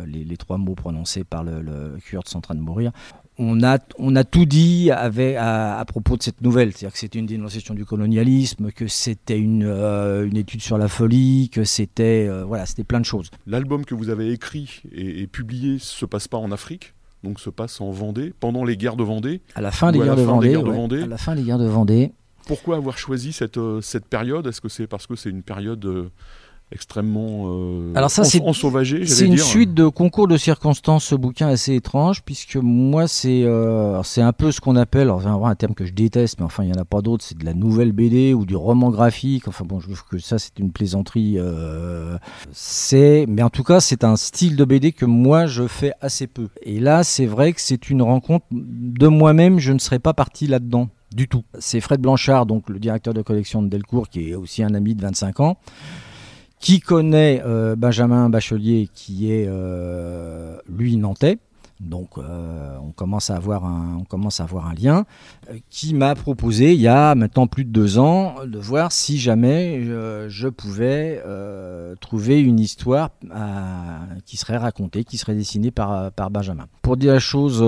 Les, 0.06 0.24
les, 0.24 0.38
trois 0.38 0.58
mots 0.58 0.76
prononcés 0.76 1.24
par 1.24 1.44
le, 1.44 1.62
le 1.62 1.98
Kurde 2.04 2.28
sont 2.28 2.40
en 2.40 2.42
train 2.42 2.56
de 2.56 2.62
mourir 2.62 2.92
on 3.40 3.64
a, 3.64 3.80
on 3.98 4.16
a 4.18 4.26
tout 4.26 4.46
dit 4.46 4.92
avec, 4.92 5.38
à, 5.40 5.84
propos 5.88 6.18
de 6.18 6.24
cette 6.24 6.42
nouvelle. 6.42 6.74
C'est-à-dire 6.74 6.92
que 6.92 7.00
c'était 7.00 7.20
une 7.20 7.26
dénonciation 7.26 7.74
du 7.74 7.86
colonialisme, 7.86 8.72
que 8.72 8.88
c'était 8.88 9.40
une, 9.40 9.64
euh, 9.66 10.28
une, 10.28 10.36
étude 10.36 10.62
sur 10.62 10.78
la 10.78 10.90
folie, 10.90 11.50
que 11.50 11.64
c'était 11.64 12.28
euh, 12.30 12.44
voilà, 12.44 12.66
c'était 12.66 12.84
plein 12.84 13.00
de 13.00 13.06
choses. 13.06 13.32
L'album 13.48 13.86
que 13.86 13.96
vous 13.96 14.10
avez 14.10 14.32
écrit 14.32 14.84
et, 14.92 15.26
publié 15.28 15.78
se 15.80 16.06
passe 16.06 16.28
pas 16.28 16.38
en 16.38 16.52
Afrique 16.52 16.94
donc 17.22 17.42
se 17.42 17.50
passe 17.50 17.82
en 17.82 17.92
Vendée, 17.92 18.34
pendant 18.40 18.64
les 18.64 18.78
guerres 18.78 18.96
de 18.96 19.04
Vendée 19.04 19.42
À 19.54 19.60
la 19.60 19.72
fin 19.72 19.92
des, 19.92 20.00
guerres 20.00 20.16
de, 20.16 20.22
Vendée, 20.22 20.56
À 20.56 21.06
la 21.06 21.18
fin 21.18 21.36
des 21.36 21.44
guerres 21.44 21.58
de 21.58 21.68
Vendée. 21.68 22.14
Pourquoi 22.50 22.78
avoir 22.78 22.98
choisi 22.98 23.32
cette, 23.32 23.58
euh, 23.58 23.80
cette 23.82 24.06
période? 24.06 24.46
Est-ce 24.48 24.60
que 24.60 24.70
c'est 24.70 24.88
parce 24.88 25.06
que 25.08 25.16
c'est 25.16 25.30
une 25.30 25.44
période 25.44 26.10
extrêmement 26.72 27.46
euh, 27.48 27.94
Alors 27.96 28.12
ça, 28.12 28.24
c'est, 28.24 28.42
C'est 29.06 29.26
une 29.26 29.38
suite 29.38 29.74
de 29.74 29.88
concours 29.88 30.28
de 30.28 30.38
circonstances, 30.38 31.06
ce 31.06 31.16
bouquin 31.16 31.48
assez 31.48 31.76
étrange, 31.76 32.22
puisque 32.24 32.58
moi, 32.58 33.08
c'est 33.08 33.44
euh, 33.44 34.02
c'est 34.04 34.22
un 34.22 34.34
peu 34.34 34.52
ce 34.52 34.62
qu'on 34.62 34.76
appelle, 34.76 35.04
alors 35.04 35.48
un 35.48 35.56
terme 35.56 35.74
que 35.74 35.86
je 35.86 35.94
déteste, 35.94 36.40
mais 36.40 36.46
enfin, 36.46 36.64
il 36.64 36.72
n'y 36.72 36.78
en 36.78 36.82
a 36.82 36.86
pas 36.86 37.02
d'autre, 37.02 37.24
c'est 37.24 37.38
de 37.38 37.46
la 37.46 37.54
nouvelle 37.54 37.92
BD 37.92 38.34
ou 38.34 38.46
du 38.46 38.56
roman 38.56 38.90
graphique. 38.92 39.48
Enfin 39.48 39.66
bon, 39.66 39.80
je 39.80 39.86
trouve 39.86 40.04
que 40.06 40.20
ça, 40.20 40.38
c'est 40.38 40.60
une 40.60 40.72
plaisanterie. 40.72 41.36
Euh, 41.38 42.18
c'est, 42.52 43.26
mais 43.28 43.42
en 43.42 43.50
tout 43.50 43.64
cas, 43.64 43.80
c'est 43.80 44.04
un 44.04 44.16
style 44.16 44.56
de 44.56 44.66
BD 44.66 44.92
que 44.92 45.06
moi, 45.06 45.48
je 45.48 45.68
fais 45.68 45.94
assez 46.02 46.28
peu. 46.28 46.50
Et 46.62 46.80
là, 46.80 47.04
c'est 47.04 47.26
vrai 47.26 47.54
que 47.54 47.62
c'est 47.62 47.90
une 47.90 48.02
rencontre 48.02 48.46
de 48.52 49.08
moi-même, 49.08 49.60
je 49.60 49.74
ne 49.74 49.80
serais 49.80 50.00
pas 50.00 50.14
parti 50.14 50.48
là-dedans 50.48 50.90
du 51.14 51.28
tout. 51.28 51.44
C'est 51.60 51.82
Fred 51.82 52.02
Blanchard, 52.02 52.46
donc 52.46 52.70
le 52.70 52.80
directeur 52.80 53.14
de 53.14 53.22
collection 53.22 53.62
de 53.62 53.68
Delcourt, 53.68 54.10
qui 54.10 54.32
est 54.32 54.36
aussi 54.36 54.64
un 54.64 54.74
ami 54.74 54.96
de 54.96 55.02
25 55.02 55.40
ans 55.40 55.58
qui 56.60 56.82
connaît 56.82 57.42
euh, 57.46 57.76
Benjamin 57.76 58.30
Bachelier, 58.30 58.90
qui 58.94 59.32
est 59.32 59.46
euh, 59.48 60.58
lui 60.68 60.98
nantais, 60.98 61.40
Donc 61.80 62.18
on, 62.18 62.92
commence 62.92 63.30
à 63.30 63.38
avoir 63.38 63.64
un, 63.64 63.98
on 64.02 64.04
commence 64.04 64.42
à 64.42 64.44
avoir 64.44 64.68
un 64.68 64.74
lien 64.74 65.06
qui 65.70 65.94
m'a 65.94 66.16
proposé 66.16 66.74
il 66.74 66.82
y 66.82 66.90
a 66.90 67.16
maintenant 67.16 67.48
plus 67.48 67.64
de 67.64 67.70
deux 67.70 67.98
ans 67.98 68.36
de 68.46 68.60
voir 68.60 68.92
si 68.92 69.18
jamais 69.18 69.84
je, 70.28 70.48
pouvais 70.50 71.24
trouver 72.02 72.42
une 72.42 72.60
histoire 72.60 73.12
qui 74.26 74.36
serait 74.36 74.58
racontée, 74.58 75.06
qui 75.06 75.18
serait 75.18 75.36
dessinée 75.36 75.72
par, 75.72 76.12
par 76.12 76.30
Benjamin. 76.30 76.68
Pour 76.82 76.98
dire 76.98 77.14
la 77.14 77.20
chose 77.20 77.64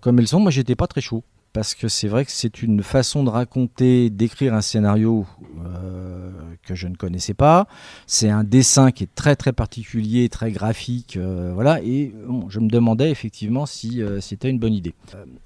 comme 0.00 0.18
elles 0.18 0.26
sont, 0.28 0.40
moi 0.40 0.50
j'étais 0.50 0.74
pas 0.74 0.88
très 0.88 1.00
chaud 1.00 1.22
parce 1.54 1.76
que 1.76 1.86
c'est 1.86 2.08
vrai 2.08 2.24
que 2.24 2.32
c'est 2.32 2.62
une 2.62 2.82
façon 2.82 3.22
de 3.22 3.30
raconter, 3.30 4.10
d'écrire 4.10 4.54
un 4.54 4.60
scénario 4.60 5.24
euh, 5.64 6.32
que 6.64 6.74
je 6.74 6.88
ne 6.88 6.96
connaissais 6.96 7.32
pas. 7.32 7.68
C'est 8.08 8.28
un 8.28 8.42
dessin 8.42 8.90
qui 8.90 9.04
est 9.04 9.14
très 9.14 9.36
très 9.36 9.52
particulier, 9.52 10.28
très 10.28 10.50
graphique, 10.50 11.16
euh, 11.16 11.52
voilà. 11.54 11.80
Et 11.82 12.12
je 12.48 12.58
me 12.58 12.68
demandais 12.68 13.08
effectivement 13.08 13.66
si 13.66 14.02
euh, 14.02 14.20
c'était 14.20 14.50
une 14.50 14.58
bonne 14.58 14.74
idée. 14.74 14.94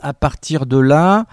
à 0.01 0.15
partir 0.15 0.65
de 0.65 0.79
là, 0.79 1.27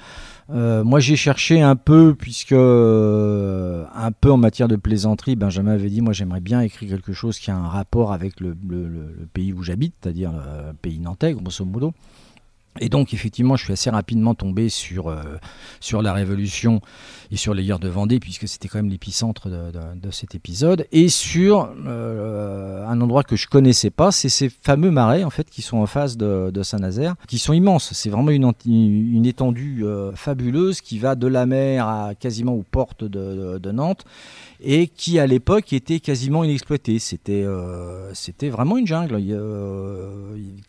moi 0.49 0.99
j'ai 0.99 1.15
cherché 1.15 1.61
un 1.61 1.77
peu, 1.77 2.13
puisque 2.13 2.51
un 2.51 4.11
peu 4.19 4.31
en 4.31 4.37
matière 4.37 4.67
de 4.67 4.75
plaisanterie, 4.75 5.37
Benjamin 5.37 5.71
avait 5.71 5.89
dit 5.89 6.01
moi 6.01 6.11
j'aimerais 6.11 6.41
bien 6.41 6.59
écrire 6.59 6.89
quelque 6.89 7.13
chose 7.13 7.39
qui 7.39 7.49
a 7.49 7.55
un 7.55 7.69
rapport 7.69 8.11
avec 8.11 8.41
le, 8.41 8.55
le 8.67 9.25
pays 9.33 9.53
où 9.53 9.63
j'habite, 9.63 9.95
c'est-à-dire 10.01 10.33
le 10.33 10.73
pays 10.73 10.99
nantais, 10.99 11.33
grosso 11.33 11.63
modo. 11.63 11.93
Et 12.81 12.89
donc 12.89 13.13
effectivement, 13.13 13.55
je 13.55 13.63
suis 13.63 13.73
assez 13.73 13.89
rapidement 13.89 14.35
tombé 14.35 14.67
sur, 14.67 15.07
euh, 15.07 15.23
sur 15.79 16.01
la 16.01 16.11
Révolution 16.11 16.81
et 17.31 17.37
sur 17.37 17.53
les 17.53 17.63
guerres 17.63 17.79
de 17.79 17.87
Vendée, 17.87 18.19
puisque 18.19 18.49
c'était 18.49 18.67
quand 18.67 18.79
même 18.79 18.89
l'épicentre 18.89 19.47
de, 19.49 20.11
cet 20.11 20.35
épisode, 20.35 20.85
et 20.91 21.09
sur 21.09 21.73
euh, 21.87 22.85
un 22.85 23.01
endroit 23.01 23.23
que 23.23 23.35
je 23.35 23.47
connaissais 23.47 23.89
pas, 23.89 24.11
c'est 24.11 24.29
ces 24.29 24.49
fameux 24.49 24.91
marais 24.91 25.23
en 25.23 25.29
fait 25.29 25.49
qui 25.49 25.61
sont 25.61 25.77
en 25.77 25.85
face 25.85 26.17
de, 26.17 26.51
Saint-Nazaire, 26.63 27.15
qui 27.27 27.39
sont 27.39 27.53
immenses. 27.53 27.91
C'est 27.93 28.09
vraiment 28.09 28.29
une, 28.31 28.51
une 28.65 29.25
étendue 29.25 29.83
euh, 29.83 30.11
fabuleuse 30.13 30.81
qui 30.81 30.99
va 30.99 31.15
de 31.15 31.27
la 31.27 31.45
mer 31.45 31.87
à 31.87 32.13
quasiment 32.13 32.53
aux 32.53 32.65
portes 32.69 33.03
de, 33.03 33.71
Nantes 33.71 34.05
et 34.63 34.87
qui 34.87 35.19
à 35.19 35.27
l'époque 35.27 35.73
était 35.73 35.99
quasiment 35.99 36.43
inexploité. 36.43 36.99
C'était 36.99 37.45
c'était 38.13 38.49
vraiment 38.49 38.77
une 38.77 38.87
jungle. 38.87 39.17
Il 39.19 39.27
y 39.27 39.33
a 39.33 39.39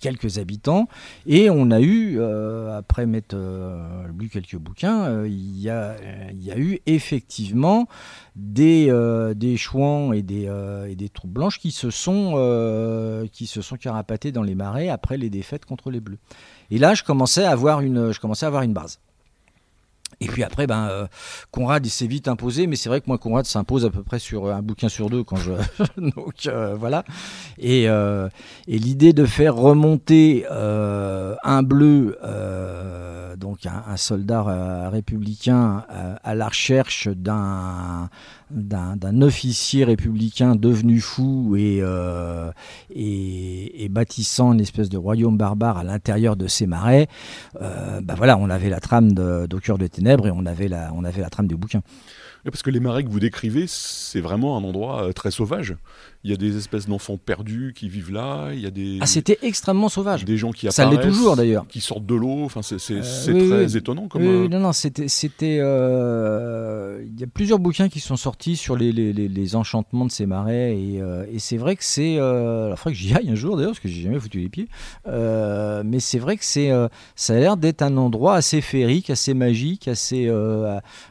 quelques 0.00 0.38
habitants 0.38 0.88
et 1.26 1.50
on 1.50 1.70
a 1.70 1.80
eu, 1.80 1.95
euh, 2.16 2.76
après 2.76 3.06
m'être 3.06 3.36
lu 4.18 4.28
quelques 4.28 4.56
bouquins, 4.56 5.24
il, 5.24 5.60
y 5.60 5.70
a, 5.70 5.96
y 6.34 6.50
a 6.50 6.58
eu 6.58 6.80
effectivement 6.86 7.88
des, 8.34 8.92
des 9.34 9.56
chouans 9.56 10.12
et 10.12 10.22
des, 10.22 10.50
et 10.88 10.96
des 10.96 11.08
troupes 11.08 11.32
blanches 11.32 11.58
qui 11.58 11.70
se, 11.70 11.90
sont, 11.90 13.28
qui 13.32 13.46
se 13.46 13.62
sont 13.62 13.76
carapatés 13.76 14.32
dans 14.32 14.42
les 14.42 14.54
marais 14.54 14.88
après 14.88 15.16
les 15.16 15.30
défaites 15.30 15.64
contre 15.64 15.90
les 15.90 16.00
Bleus. 16.00 16.18
Et 16.70 16.78
là, 16.78 16.94
je 16.94 17.02
commençais 17.02 17.44
à 17.44 17.50
avoir 17.50 17.80
une, 17.80 18.12
je 18.12 18.20
commençais 18.20 18.44
à 18.44 18.48
avoir 18.48 18.62
une 18.62 18.74
base. 18.74 18.98
Et 20.20 20.28
puis 20.28 20.42
après, 20.42 20.66
ben, 20.66 20.88
euh, 20.88 21.06
Conrad, 21.50 21.84
il 21.84 21.90
s'est 21.90 22.06
vite 22.06 22.26
imposé, 22.26 22.66
mais 22.66 22.76
c'est 22.76 22.88
vrai 22.88 23.00
que 23.00 23.06
moi, 23.06 23.18
Conrad 23.18 23.44
s'impose 23.44 23.84
à 23.84 23.90
peu 23.90 24.02
près 24.02 24.18
sur 24.18 24.50
un 24.50 24.62
bouquin 24.62 24.88
sur 24.88 25.10
deux 25.10 25.22
quand 25.22 25.36
je. 25.36 25.52
Donc 25.98 26.46
euh, 26.46 26.74
voilà. 26.74 27.04
Euh, 27.62 28.28
et 28.66 28.78
l'idée 28.78 29.12
de 29.12 29.26
faire 29.26 29.54
remonter 29.56 30.46
un 30.48 31.62
bleu, 31.62 32.18
donc 33.36 33.66
un, 33.66 33.96
soldat 33.96 34.88
républicain, 34.88 35.84
à 36.24 36.34
la 36.34 36.48
recherche 36.48 37.08
d'un 37.08 38.08
d'un 38.50 39.22
officier 39.22 39.84
républicain 39.84 40.54
devenu 40.54 41.00
fou 41.00 41.56
et, 41.56 41.82
et, 42.90 43.88
bâtissant 43.88 44.52
une 44.52 44.60
espèce 44.60 44.88
de 44.88 44.96
royaume 44.96 45.36
barbare 45.36 45.78
à 45.78 45.84
l'intérieur 45.84 46.36
de 46.36 46.46
ces 46.46 46.66
marais, 46.66 47.08
ben 47.60 48.14
voilà, 48.16 48.36
on 48.38 48.48
avait 48.50 48.70
la 48.70 48.80
trame 48.80 49.12
d'Au 49.12 49.58
cœur 49.58 49.78
de 49.78 49.86
ténèbres 49.86 50.26
et 50.26 50.30
on 50.30 50.46
avait 50.46 50.68
la, 50.68 50.92
on 50.94 51.04
avait 51.04 51.22
la 51.22 51.30
trame 51.30 51.46
du 51.46 51.56
bouquin. 51.56 51.82
Parce 52.44 52.62
que 52.62 52.70
les 52.70 52.80
marais 52.80 53.02
que 53.02 53.08
vous 53.08 53.18
décrivez, 53.18 53.64
c'est 53.66 54.20
vraiment 54.20 54.56
un 54.56 54.62
endroit 54.62 55.12
très 55.12 55.32
sauvage. 55.32 55.74
Il 56.26 56.30
y 56.30 56.32
a 56.32 56.36
des 56.36 56.56
espèces 56.56 56.88
d'enfants 56.88 57.18
perdus 57.24 57.72
qui 57.72 57.88
vivent 57.88 58.10
là. 58.10 58.48
Il 58.52 58.58
y 58.58 58.66
a 58.66 58.72
des. 58.72 58.98
Ah, 59.00 59.06
c'était 59.06 59.38
extrêmement 59.42 59.88
sauvage. 59.88 60.24
Des 60.24 60.36
gens 60.36 60.50
qui 60.50 60.66
apparaissent. 60.66 60.74
Ça 60.74 60.90
l'est 60.90 61.08
toujours 61.08 61.36
d'ailleurs. 61.36 61.68
Qui 61.68 61.80
sortent 61.80 62.04
de 62.04 62.16
l'eau. 62.16 62.42
Enfin, 62.42 62.62
c'est 62.62 62.78
euh, 62.90 63.48
très 63.48 63.76
étonnant. 63.76 64.08
Comme 64.08 64.26
oui, 64.26 64.48
non, 64.48 64.58
non, 64.58 64.72
c'était. 64.72 65.58
euh, 65.60 67.00
Il 67.06 67.20
y 67.20 67.22
a 67.22 67.28
plusieurs 67.28 67.60
bouquins 67.60 67.88
qui 67.88 68.00
sont 68.00 68.16
sortis 68.16 68.56
sur 68.56 68.74
les, 68.74 68.90
les, 68.90 69.12
les, 69.12 69.54
enchantements 69.54 70.04
de 70.04 70.10
ces 70.10 70.26
marais. 70.26 70.76
Et, 70.76 71.00
euh, 71.00 71.26
et 71.30 71.38
c'est 71.38 71.58
vrai 71.58 71.76
que 71.76 71.84
c'est. 71.84 72.14
il 72.14 72.74
faudrait 72.76 72.92
que 72.92 72.98
j'y 72.98 73.14
aille 73.14 73.30
un 73.30 73.36
jour 73.36 73.56
d'ailleurs, 73.56 73.70
parce 73.70 73.80
que 73.80 73.86
j'ai 73.88 74.02
jamais 74.02 74.18
foutu 74.18 74.40
les 74.40 74.48
pieds. 74.48 74.66
mais 75.06 76.00
c'est 76.00 76.18
vrai 76.18 76.36
que 76.36 76.44
c'est 76.44 76.72
ça 77.14 77.34
a 77.34 77.36
l'air 77.36 77.56
d'être 77.56 77.82
un 77.82 77.96
endroit 77.98 78.34
assez 78.34 78.62
féerique, 78.62 79.10
assez 79.10 79.32
magique, 79.32 79.86
assez, 79.86 80.28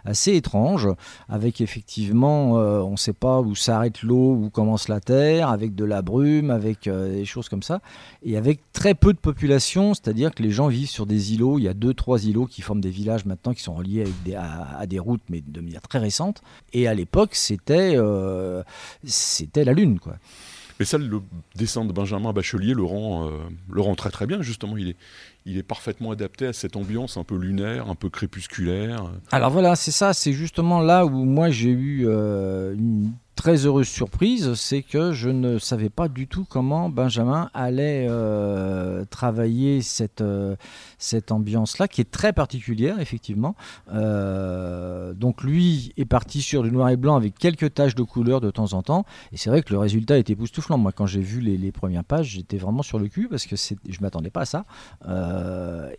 assez 0.04 0.34
étrange, 0.34 0.90
avec 1.30 1.62
effectivement, 1.62 2.56
on 2.56 2.92
ne 2.92 2.98
sait 2.98 3.14
pas 3.14 3.40
où 3.40 3.56
s'arrête 3.56 4.04
l'eau, 4.04 4.34
où 4.34 4.50
commence 4.50 4.90
la 4.90 5.00
avec 5.14 5.76
de 5.76 5.86
la 5.86 6.02
brume, 6.02 6.50
avec 6.50 6.88
euh, 6.88 7.14
des 7.14 7.26
choses 7.26 7.50
comme 7.50 7.64
ça, 7.64 7.82
et 8.24 8.38
avec 8.38 8.60
très 8.74 8.94
peu 8.94 9.14
de 9.14 9.18
population, 9.18 9.94
c'est-à-dire 9.94 10.34
que 10.34 10.44
les 10.44 10.52
gens 10.52 10.68
vivent 10.68 10.90
sur 10.90 11.06
des 11.06 11.34
îlots. 11.34 11.60
Il 11.60 11.64
y 11.64 11.68
a 11.68 11.74
deux, 11.74 11.94
trois 11.94 12.26
îlots 12.26 12.46
qui 12.46 12.62
forment 12.62 12.82
des 12.82 12.90
villages 12.90 13.26
maintenant 13.26 13.54
qui 13.54 13.62
sont 13.62 13.76
reliés 13.76 14.06
à, 14.36 14.86
des 14.88 15.00
routes, 15.00 15.22
mais 15.30 15.42
de 15.46 15.62
manière 15.62 15.82
très 15.82 16.00
récente. 16.00 16.42
Et 16.74 16.88
à 16.88 16.94
l'époque, 16.94 17.36
c'était 17.36 17.94
euh, 17.96 18.64
c'était 19.04 19.64
la 19.64 19.74
lune, 19.74 20.00
quoi. 20.00 20.16
Mais 20.80 20.86
ça, 20.86 20.98
le 20.98 21.22
dessin 21.56 21.86
de 21.86 21.94
Benjamin 21.94 22.34
Bachelier 22.34 22.74
le 22.74 22.84
rend, 22.84 23.28
euh, 23.28 23.32
le 23.72 23.82
rend 23.82 23.96
très 23.96 24.10
très 24.10 24.28
bien, 24.28 24.42
justement. 24.42 24.76
Il 24.76 24.90
est, 24.90 24.98
il 25.46 25.58
est 25.58 25.64
parfaitement 25.64 26.12
adapté 26.12 26.48
à 26.48 26.54
cette 26.54 26.76
ambiance 26.76 27.18
un 27.18 27.24
peu 27.24 27.38
lunaire, 27.38 27.90
un 27.90 27.96
peu 27.96 28.10
crépusculaire. 28.10 29.12
Alors 29.32 29.52
voilà, 29.52 29.76
c'est 29.76 29.92
ça, 29.92 30.14
c'est 30.14 30.34
justement 30.34 30.82
là 30.82 31.06
où 31.06 31.26
moi 31.26 31.50
j'ai 31.50 31.70
eu 31.70 32.06
une 32.06 33.12
très 33.36 33.66
heureuse 33.66 33.88
surprise, 33.88 34.54
c'est 34.54 34.82
que 34.82 35.12
je 35.12 35.30
ne 35.30 35.60
savais 35.60 35.90
pas 35.90 36.08
du 36.08 36.28
tout 36.28 36.46
comment 36.50 36.90
Benjamin 36.90 37.50
allait 37.54 38.08
euh, 38.10 39.06
travailler 39.06 39.82
cette, 39.82 40.22
euh, 40.22 40.56
cette 40.98 41.32
ambiance-là, 41.32 41.88
qui 41.88 42.02
est 42.02 42.10
très 42.10 42.34
particulière, 42.34 43.00
effectivement. 43.00 43.56
Euh, 43.94 45.14
donc 45.14 45.44
lui 45.44 45.94
est 45.98 46.06
parti 46.06 46.42
sur 46.42 46.64
du 46.64 46.72
noir 46.72 46.90
et 46.90 46.98
blanc 46.98 47.16
avec 47.16 47.38
quelques 47.38 47.74
taches 47.74 47.96
de 47.96 48.04
couleur 48.04 48.42
de 48.42 48.50
temps 48.52 48.74
en 48.74 48.82
temps, 48.82 49.06
et 49.32 49.38
c'est 49.38 49.50
vrai 49.50 49.62
que 49.62 49.74
le 49.74 49.80
résultat 49.80 50.18
était 50.18 50.34
époustouflant. 50.34 50.78
Moi, 50.78 50.92
quand 50.92 51.06
j'ai 51.06 51.22
vu 51.22 51.42
les, 51.42 51.58
les, 51.58 51.72
premières 51.72 52.06
pages, 52.06 52.30
j'étais 52.30 52.58
vraiment 52.58 52.84
sur 52.84 53.00
le 53.00 53.10
cul, 53.10 53.28
parce 53.28 53.46
que 53.46 53.56
je 53.58 53.74
ne 53.76 54.02
m'attendais 54.02 54.30
pas 54.30 54.42
à 54.42 54.46
ça. 54.46 54.66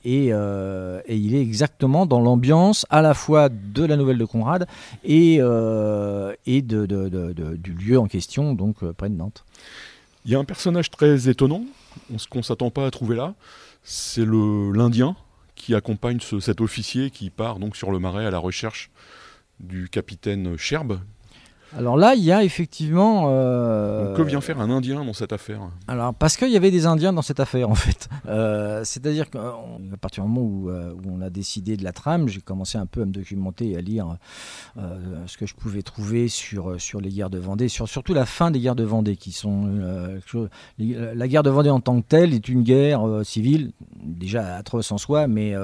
Et, 0.05 0.27
et, 0.29 1.17
il 1.17 1.35
est 1.35 1.41
exactement 1.41 2.07
dans 2.07 2.21
l'ambiance 2.21 2.87
à 2.91 3.03
la 3.03 3.15
fois 3.15 3.49
de 3.49 3.85
la 3.85 3.97
nouvelle 3.97 4.19
de 4.19 4.25
Conrad 4.25 4.67
et, 5.05 5.39
de 5.39 6.37
du 7.57 7.73
lieu 7.73 7.99
en 7.99 8.07
question, 8.07 8.55
donc 8.55 8.83
euh, 8.83 8.93
près 8.93 9.09
de 9.09 9.15
Nantes. 9.15 9.45
Il 10.25 10.33
y 10.33 10.35
a 10.35 10.39
un 10.39 10.45
personnage 10.45 10.91
très 10.91 11.29
étonnant, 11.29 11.65
qu'on 12.31 12.39
ne 12.39 12.45
s'attend 12.45 12.71
pas 12.71 12.87
à 12.87 12.91
trouver 12.91 13.17
là, 13.17 13.35
c'est 13.83 14.25
l'Indien 14.27 15.17
qui 15.55 15.75
accompagne 15.75 16.19
cet 16.21 16.61
officier 16.61 17.11
qui 17.11 17.31
part 17.31 17.59
donc 17.59 17.77
sur 17.77 17.91
le 17.91 17.99
marais 17.99 18.27
à 18.27 18.31
la 18.31 18.39
recherche 18.39 18.91
du 19.61 19.89
capitaine 19.89 20.57
Sherb, 20.57 20.99
alors 21.77 21.99
là, 21.99 22.15
il 22.15 22.25
y 22.25 22.33
a 22.33 22.43
effectivement. 22.43 23.27
Euh, 23.29 24.15
que 24.15 24.23
vient 24.23 24.41
faire 24.41 24.61
un 24.61 24.71
Indien 24.71 25.05
dans 25.05 25.13
cette 25.13 25.33
affaire 25.33 25.61
Alors 25.89 26.15
parce 26.15 26.37
qu'il 26.37 26.51
y 26.51 26.57
avait 26.57 26.71
des 26.71 26.87
Indiens 26.87 27.13
dans 27.13 27.23
cette 27.23 27.41
affaire 27.41 27.69
en 27.69 27.75
fait. 27.75 28.09
Euh, 28.29 28.83
c'est-à-dire 28.85 29.29
qu'à 29.31 29.55
partir 30.01 30.25
du 30.25 30.31
moment 30.31 30.71
euh, 30.71 30.93
où, 30.93 31.11
on 31.11 31.21
a 31.21 31.29
décidé 31.29 31.77
de 31.77 31.85
la 31.85 31.93
trame, 31.93 32.29
j'ai 32.29 32.41
commencé 32.41 32.79
un 32.79 32.87
peu 32.87 33.03
à 33.03 33.05
me 33.05 33.13
documenter 33.13 33.71
et 33.71 33.77
à 33.77 33.81
lire 33.81 34.17
ce 35.27 35.37
que 35.37 35.47
je 35.47 35.55
pouvais 35.55 35.83
trouver 35.83 36.29
sur, 36.29 36.81
sur 36.81 37.01
les 37.01 37.11
guerres 37.11 37.31
de 37.31 37.39
Vendée, 37.39 37.69
sur 37.69 37.89
surtout 37.89 38.15
la 38.15 38.27
fin 38.27 38.51
des 38.51 38.61
guerres 38.61 38.75
de 38.75 38.85
Vendée, 38.85 39.17
qui 39.17 39.33
sont 39.33 39.69
la 40.79 41.29
guerre 41.29 41.43
de 41.43 41.51
Vendée 41.51 41.71
en 41.71 41.81
tant 41.81 42.01
que 42.01 42.07
telle 42.07 42.33
est 42.33 42.49
une 42.49 42.63
guerre 42.63 43.03
civile 43.23 43.73
déjà 44.03 44.57
atroce 44.57 44.91
en 44.93 44.99
soi, 44.99 45.27
mais 45.27 45.55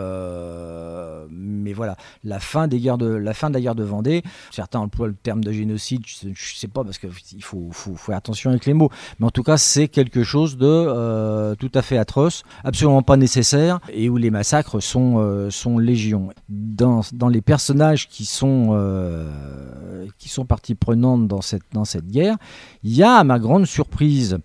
mais 1.30 1.72
voilà 1.72 1.96
la 2.24 2.38
fin 2.38 2.68
des 2.68 2.78
guerres 2.78 2.98
de 2.98 3.06
la 3.06 3.34
fin 3.34 3.48
de 3.48 3.54
la 3.54 3.60
guerre 3.60 3.74
de 3.74 3.84
Vendée. 3.84 4.22
Certains 4.50 4.80
emploient 4.80 5.08
le 5.08 5.14
terme 5.14 5.42
de 5.42 5.52
génocide 5.52 6.01
je 6.06 6.28
ne 6.28 6.34
sais 6.34 6.68
pas 6.68 6.84
parce 6.84 6.98
qu'il 6.98 7.42
faut, 7.42 7.70
faire 7.96 8.16
attention 8.16 8.50
avec 8.50 8.66
les 8.66 8.74
mots, 8.74 8.90
mais 9.18 9.26
en 9.26 9.30
tout 9.30 9.42
cas 9.42 9.56
c'est 9.56 9.88
quelque 9.88 10.22
chose 10.22 10.56
de 10.56 10.66
euh, 10.66 11.54
tout 11.54 11.70
à 11.74 11.82
fait 11.82 11.98
atroce, 11.98 12.42
absolument 12.64 13.02
pas 13.02 13.16
nécessaire 13.16 13.80
et 13.92 14.08
où 14.08 14.16
les 14.16 14.30
massacres 14.30 14.80
sont, 14.80 15.16
euh, 15.18 15.50
légion. 15.78 16.30
Dans, 16.48 17.02
les 17.28 17.40
personnages 17.40 18.08
qui 18.08 18.24
sont, 18.24 18.70
euh, 18.72 20.06
qui 20.18 20.32
partie 20.48 20.74
prenante 20.74 21.28
dans 21.28 21.40
cette, 21.40 22.06
guerre, 22.06 22.36
il 22.82 22.94
y 22.94 23.02
a 23.02 23.14
à 23.14 23.24
ma 23.24 23.38
grande 23.38 23.66
surprise 23.66 24.38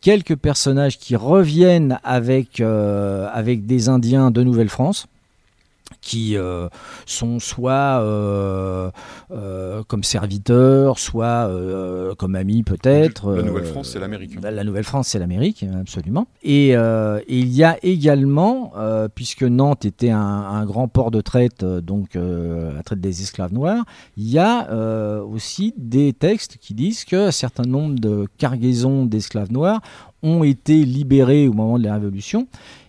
quelques 0.00 0.36
personnages 0.36 0.98
qui 0.98 1.16
reviennent 1.16 1.98
avec, 2.04 2.60
avec 2.60 3.66
des 3.66 3.88
Indiens 3.88 4.30
de 4.30 4.42
Nouvelle-France 4.42 5.08
qui 6.00 6.36
euh, 6.36 6.68
sont 7.06 7.38
soit 7.38 8.00
euh, 8.00 8.90
euh, 9.30 9.82
comme 9.86 10.02
serviteurs, 10.02 10.98
soit 10.98 11.50
comme 12.18 12.34
amis 12.34 12.62
peut-être. 12.62 13.32
La 13.32 13.42
Nouvelle-France, 13.42 13.90
c'est 13.90 13.98
l'Amérique. 13.98 14.38
La 14.40 14.64
Nouvelle-France, 14.64 15.08
c'est 15.08 15.18
l'Amérique, 15.18 15.64
absolument. 15.78 16.26
Et, 16.42 16.72
il 16.72 17.48
y 17.54 17.64
a 17.64 17.78
également, 17.82 18.72
puisque 19.14 19.42
Nantes 19.42 19.84
était 19.84 20.10
un, 20.10 20.64
grand 20.64 20.88
port 20.88 21.10
de 21.10 21.20
traite, 21.20 21.64
donc 21.64 22.14
la 22.14 22.82
traite 22.82 23.00
des 23.00 23.22
esclaves 23.22 23.52
noirs, 23.52 23.84
il 24.16 24.28
y 24.28 24.38
a 24.38 25.22
aussi 25.22 25.74
des 25.76 26.12
textes 26.12 26.58
qui 26.60 26.74
disent 26.74 27.04
qu'un 27.04 27.30
certain 27.30 27.64
nombre 27.64 27.98
de 27.98 28.26
cargaisons 28.38 29.06
d'esclaves 29.06 29.52
noirs 29.52 29.80
ont 30.22 30.44
été 30.44 30.84
libérés 30.84 31.48
au 31.48 31.52
moment 31.52 31.78
de 31.78 31.84
la 31.84 31.94
Révolution 31.94 32.46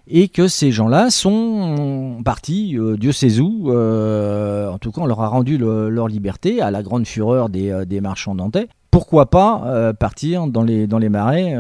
et 0.08 0.28
que 0.28 0.48
ces 0.48 0.72
gens-là 0.72 1.10
sont 1.10 2.22
partis, 2.26 2.78
euh, 2.78 2.98
Dieu 2.98 3.12
sait 3.12 3.40
où, 3.40 3.72
euh, 3.72 4.70
en 4.70 4.78
tout 4.78 4.92
cas 4.92 5.02
on 5.02 5.06
leur 5.06 5.22
a 5.22 5.28
rendu 5.28 5.58
leur 5.58 6.08
liberté 6.08 6.62
à 6.62 6.72
la 6.72 6.84
grande 6.84 7.08
fureur 7.08 7.50
des, 7.50 7.72
euh, 7.72 8.02
marchands 8.02 8.36
nantais. 8.36 8.68
Pourquoi 8.92 9.32
pas 9.32 9.92
partir 10.00 10.46
dans 10.46 10.62
les, 10.62 10.86
dans 10.86 11.00
les 11.00 11.10
marais 11.10 11.56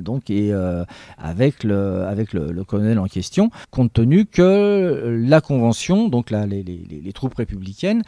donc, 0.00 0.30
et, 0.30 0.52
avec, 1.18 1.64
le, 1.64 2.04
avec 2.04 2.32
le, 2.32 2.62
colonel 2.62 3.00
en 3.00 3.06
question, 3.06 3.50
compte 3.72 3.92
tenu 3.92 4.26
que 4.26 5.24
la 5.26 5.40
Convention, 5.40 6.08
donc 6.08 6.30
les 6.30 7.12
troupes 7.14 7.34
républicaines, 7.34 8.04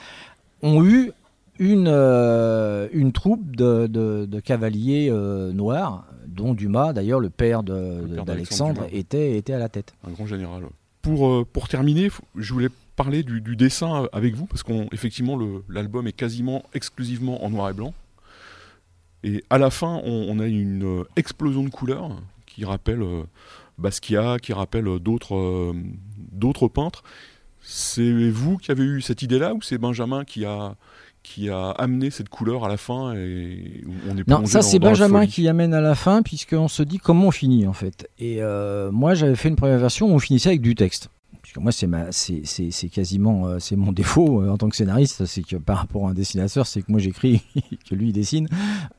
ont 0.62 0.84
eu 0.84 1.10
une, 1.59 1.88
une 1.88 3.12
troupe 3.12 3.56
de, 3.56 3.87
de, 3.87 4.26
de 4.26 4.40
cavaliers 4.40 5.11
noirs 5.52 6.06
dont 6.32 6.54
Dumas, 6.54 6.92
d'ailleurs, 6.92 7.21
le 7.21 7.30
père 7.30 7.62
d'Alexandre, 7.62 8.87
était, 8.92 9.37
était 9.37 9.52
à 9.52 9.59
la 9.59 9.68
tête. 9.68 9.94
Un 10.06 10.11
grand 10.11 10.26
général. 10.26 10.64
Pour, 11.02 11.28
euh, 11.28 11.47
pour 11.50 11.68
terminer, 11.68 12.09
je 12.37 12.52
voulais 12.52 12.68
parler 12.97 13.23
du, 13.23 13.56
dessin 13.56 14.09
avec 14.12 14.35
vous, 14.35 14.47
parce 14.47 14.62
qu'effectivement, 14.62 15.38
l'album 15.68 16.06
est 16.06 16.12
quasiment 16.12 16.62
exclusivement 16.75 17.44
en 17.44 17.50
noir 17.50 17.71
et 17.71 17.73
blanc. 17.73 17.94
Et 19.25 19.44
à 19.50 19.59
la 19.59 19.71
fin, 19.71 20.00
on, 20.04 20.38
a 20.40 20.47
une 20.47 21.00
euh, 21.00 21.04
explosion 21.16 21.62
de 21.62 21.71
couleurs 21.71 22.11
qui 22.47 22.64
rappelle 22.64 23.02
euh, 23.02 23.23
Basquiat, 23.78 24.38
qui 24.40 24.52
rappelle 24.52 24.99
d'autres 24.99 25.75
d'autres 26.32 26.68
peintres. 26.68 27.02
C'est 27.61 28.30
vous 28.30 28.59
qui 28.59 28.73
avez 28.73 28.82
eu 28.82 29.00
cette 29.00 29.23
idée-là 29.23 29.54
ou 29.54 29.62
c'est 29.62 29.78
Benjamin 29.78 30.25
qui 30.25 30.44
a, 30.44 30.75
qui 31.23 31.50
a 31.50 31.71
amené 31.71 32.11
cette 32.11 32.29
couleur 32.29 32.64
à 32.64 32.69
la 32.69 32.76
fin 32.76 33.14
et 33.14 33.85
on 34.11 34.17
est 34.17 34.29
Non, 34.29 34.45
ça 34.47 34.62
c'est 34.62 34.79
Benjamin 34.79 35.26
qui 35.26 35.49
amène 35.49 35.75
à 35.75 35.81
la 35.81 35.95
fin 35.95 36.23
puisqu'on 36.23 36.69
se 36.69 36.83
dit 36.83 36.99
comment 36.99 37.29
on 37.29 37.31
finit 37.31 37.67
en 37.67 37.73
fait. 37.73 38.09
Et 38.19 38.38
euh, 38.41 38.91
moi 38.91 39.14
j'avais 39.14 39.37
fait 39.37 39.49
une 39.49 39.57
première 39.57 39.79
version 39.79 40.09
où 40.09 40.14
on 40.14 40.19
finissait 40.19 40.50
avec 40.50 40.61
du 40.61 40.75
texte. 40.75 41.09
Puisque 41.43 41.59
moi 41.59 41.73
c'est 41.73 41.87
ma, 41.87 42.12
c'est, 42.12 42.43
quasiment 42.93 43.47
euh, 43.47 43.59
c'est 43.59 43.76
mon 43.76 43.93
défaut 43.93 44.43
euh, 44.43 44.50
en 44.50 44.59
tant 44.59 44.69
que 44.69 44.76
scénariste, 44.76 45.25
c'est 45.26 45.43
que 45.43 45.57
par 45.57 45.79
rapport 45.79 46.07
à 46.07 46.11
un 46.11 46.14
dessinateur, 46.14 46.67
c'est 46.67 46.83
que 46.83 46.91
moi 46.91 47.00
j'écris 47.00 47.43
que 47.88 47.95
lui 47.95 48.09
il 48.09 48.12
dessine. 48.12 48.49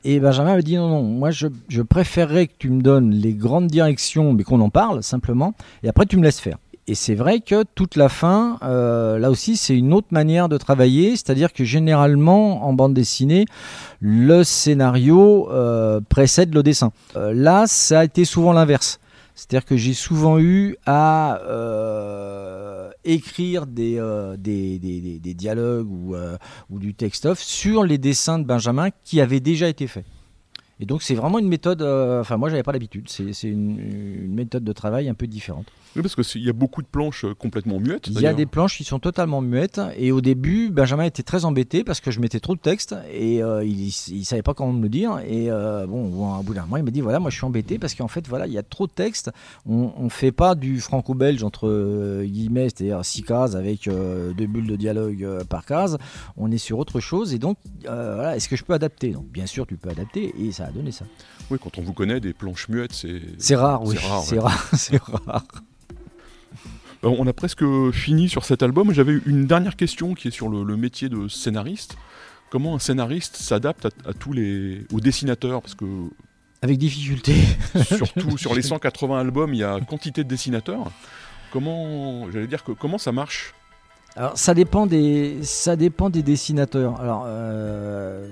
Et 0.04 0.20
Benjamin 0.20 0.56
m'a 0.56 0.62
dit 0.62 0.76
non 0.76 0.88
non, 0.88 1.02
moi 1.02 1.30
je, 1.30 1.48
je 1.68 1.82
préférerais 1.82 2.46
que 2.46 2.54
tu 2.58 2.70
me 2.70 2.82
donnes 2.82 3.10
les 3.10 3.34
grandes 3.34 3.68
directions, 3.68 4.32
mais 4.32 4.44
qu'on 4.44 4.60
en 4.60 4.70
parle 4.70 5.02
simplement, 5.02 5.54
et 5.82 5.88
après 5.88 6.06
tu 6.06 6.16
me 6.16 6.22
laisses 6.22 6.40
faire. 6.40 6.58
Et 6.86 6.94
c'est 6.94 7.14
vrai 7.14 7.40
que 7.40 7.64
toute 7.74 7.96
la 7.96 8.10
fin, 8.10 8.58
euh, 8.62 9.18
là 9.18 9.30
aussi, 9.30 9.56
c'est 9.56 9.74
une 9.74 9.94
autre 9.94 10.08
manière 10.10 10.50
de 10.50 10.58
travailler, 10.58 11.12
c'est-à-dire 11.12 11.54
que 11.54 11.64
généralement, 11.64 12.66
en 12.66 12.74
bande 12.74 12.92
dessinée, 12.92 13.46
le 14.00 14.44
scénario 14.44 15.50
euh, 15.50 16.00
précède 16.06 16.54
le 16.54 16.62
dessin. 16.62 16.92
Euh, 17.16 17.32
là, 17.32 17.66
ça 17.66 18.00
a 18.00 18.04
été 18.04 18.26
souvent 18.26 18.52
l'inverse. 18.52 19.00
C'est-à-dire 19.34 19.64
que 19.64 19.78
j'ai 19.78 19.94
souvent 19.94 20.38
eu 20.38 20.76
à 20.84 21.40
écrire 23.02 23.66
des, 23.66 23.98
dialogues 25.34 25.90
ou, 25.90 26.14
ou 26.70 26.78
du 26.78 26.94
texte-off 26.94 27.40
sur 27.40 27.82
les 27.82 27.98
dessins 27.98 28.38
de 28.38 28.44
Benjamin 28.44 28.90
qui 29.02 29.20
avaient 29.20 29.40
déjà 29.40 29.68
été 29.68 29.88
faits. 29.88 30.04
Et 30.84 30.86
donc 30.86 31.02
c'est 31.02 31.14
vraiment 31.14 31.38
une 31.38 31.48
méthode, 31.48 31.80
enfin 31.80 32.36
moi 32.36 32.50
j'avais 32.50 32.62
pas 32.62 32.72
l'habitude, 32.72 33.08
c'est 33.08 33.48
une, 33.48 33.78
une 33.78 34.34
méthode 34.34 34.64
de 34.64 34.72
travail 34.74 35.08
un 35.08 35.14
peu 35.14 35.26
différente. 35.26 35.64
Oui, 35.96 36.02
parce 36.02 36.16
qu'il 36.16 36.42
y 36.42 36.50
a 36.50 36.52
beaucoup 36.52 36.82
de 36.82 36.88
planches 36.88 37.24
euh, 37.24 37.34
complètement 37.34 37.78
muettes. 37.78 38.08
Il 38.08 38.20
y 38.20 38.26
a 38.26 38.34
des 38.34 38.46
planches 38.46 38.76
qui 38.76 38.82
sont 38.82 38.98
totalement 38.98 39.40
muettes. 39.40 39.80
Et 39.96 40.10
au 40.10 40.20
début, 40.20 40.70
Benjamin 40.70 41.04
était 41.04 41.22
très 41.22 41.44
embêté 41.44 41.84
parce 41.84 42.00
que 42.00 42.10
je 42.10 42.18
mettais 42.18 42.40
trop 42.40 42.56
de 42.56 42.60
texte 42.60 42.96
et 43.12 43.44
euh, 43.44 43.64
il, 43.64 43.92
ne 44.18 44.24
savait 44.24 44.42
pas 44.42 44.54
comment 44.54 44.72
me 44.72 44.82
le 44.82 44.88
dire. 44.88 45.20
Et 45.24 45.52
euh, 45.52 45.86
bon, 45.86 46.36
au 46.36 46.42
bout 46.42 46.54
d'un 46.54 46.66
mois, 46.66 46.80
il 46.80 46.84
m'a 46.84 46.90
dit 46.90 47.00
voilà, 47.00 47.20
moi 47.20 47.30
je 47.30 47.36
suis 47.36 47.44
embêté 47.44 47.78
parce 47.78 47.94
qu'en 47.94 48.08
fait, 48.08 48.26
voilà, 48.26 48.48
il 48.48 48.52
y 48.52 48.58
a 48.58 48.64
trop 48.64 48.88
de 48.88 48.92
texte. 48.92 49.30
On 49.66 49.92
ne 50.02 50.08
fait 50.08 50.32
pas 50.32 50.56
du 50.56 50.80
franco-belge 50.80 51.44
entre 51.44 52.24
guillemets, 52.24 52.70
c'est-à-dire 52.70 53.04
six 53.04 53.22
cases 53.22 53.54
avec 53.54 53.88
deux 53.88 54.46
bulles 54.46 54.66
de 54.66 54.76
dialogue 54.76 55.44
par 55.48 55.64
case. 55.64 55.98
On 56.36 56.50
est 56.50 56.58
sur 56.58 56.78
autre 56.80 56.98
chose. 56.98 57.34
Et 57.34 57.38
donc, 57.38 57.56
voilà, 57.84 58.34
est-ce 58.36 58.48
que 58.48 58.56
je 58.56 58.64
peux 58.64 58.74
adapter? 58.74 59.10
Donc, 59.10 59.26
bien 59.28 59.46
sûr, 59.46 59.64
tu 59.64 59.76
peux 59.76 59.90
adapter. 59.90 60.34
Et 60.40 60.50
ça 60.50 60.66
a 60.66 60.72
donné 60.74 60.92
ça. 60.92 61.04
Oui, 61.50 61.58
quand 61.60 61.78
on 61.78 61.82
vous 61.82 61.92
connaît, 61.92 62.20
des 62.20 62.32
planches 62.32 62.68
muettes, 62.68 62.92
c'est. 62.92 63.22
C'est 63.38 63.56
rare, 63.56 63.82
oui. 63.84 63.96
C'est 64.24 64.38
rare, 64.38 64.68
c'est 64.74 65.00
rare. 65.00 65.44
Euh, 67.04 67.14
on 67.18 67.26
a 67.26 67.34
presque 67.34 67.64
fini 67.90 68.30
sur 68.30 68.46
cet 68.46 68.62
album. 68.62 68.92
J'avais 68.94 69.18
une 69.26 69.46
dernière 69.46 69.76
question 69.76 70.14
qui 70.14 70.28
est 70.28 70.30
sur 70.30 70.48
le, 70.48 70.76
métier 70.76 71.10
de 71.10 71.28
scénariste. 71.28 71.96
Comment 72.50 72.76
un 72.76 72.78
scénariste 72.78 73.36
s'adapte 73.36 73.86
à, 74.06 74.14
tous 74.14 74.32
les 74.32 74.86
aux 74.90 75.00
dessinateurs? 75.00 75.60
Parce 75.60 75.74
que 75.74 75.84
avec 76.62 76.78
difficulté. 76.78 77.34
surtout 77.84 78.38
sur 78.38 78.54
les 78.54 78.62
180 78.62 79.18
albums, 79.18 79.52
il 79.52 79.58
y 79.58 79.64
a 79.64 79.78
quantité 79.80 80.24
de 80.24 80.28
dessinateurs. 80.28 80.90
Comment, 81.52 82.30
j'allais 82.30 82.46
dire 82.46 82.64
que 82.64 82.72
comment 82.72 82.96
ça 82.96 83.12
marche? 83.12 83.54
Alors 84.16 84.38
ça 84.38 84.54
dépend 84.54 84.86
des 84.86 85.38
ça 85.42 85.74
dépend 85.74 86.08
des 86.08 86.22
dessinateurs. 86.22 87.00
Alors 87.00 87.24
euh, 87.26 88.28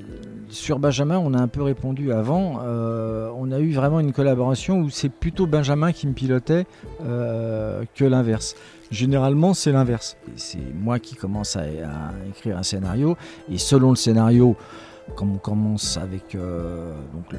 sur 0.49 0.79
Benjamin, 0.79 1.19
on 1.19 1.35
a 1.35 1.39
un 1.39 1.49
peu 1.49 1.63
répondu 1.63 2.13
avant. 2.13 2.61
Euh, 2.63 3.31
on 3.37 3.51
a 3.51 3.59
eu 3.59 3.73
vraiment 3.73 3.99
une 3.99 4.13
collaboration 4.13 4.79
où 4.79 4.91
c'est 4.91 5.09
plutôt 5.09 5.47
Benjamin 5.47 5.91
qui 5.91 6.07
me 6.07 6.13
pilotait 6.13 6.67
euh, 7.05 7.83
que 7.97 8.05
l'inverse. 8.05 8.55
Généralement, 8.93 9.55
c'est 9.55 9.73
l'inverse. 9.73 10.17
C'est 10.37 10.61
moi 10.73 11.01
qui 11.01 11.17
commence 11.17 11.57
à, 11.57 11.65
écrire 12.29 12.59
un 12.59 12.63
scénario 12.63 13.17
et 13.51 13.59
selon 13.59 13.91
le 13.91 13.97
scénario, 13.97 14.57
comme 15.17 15.33
on 15.33 15.39
commence 15.39 15.97
avec 15.97 16.35
euh, 16.35 16.95
donc 17.13 17.39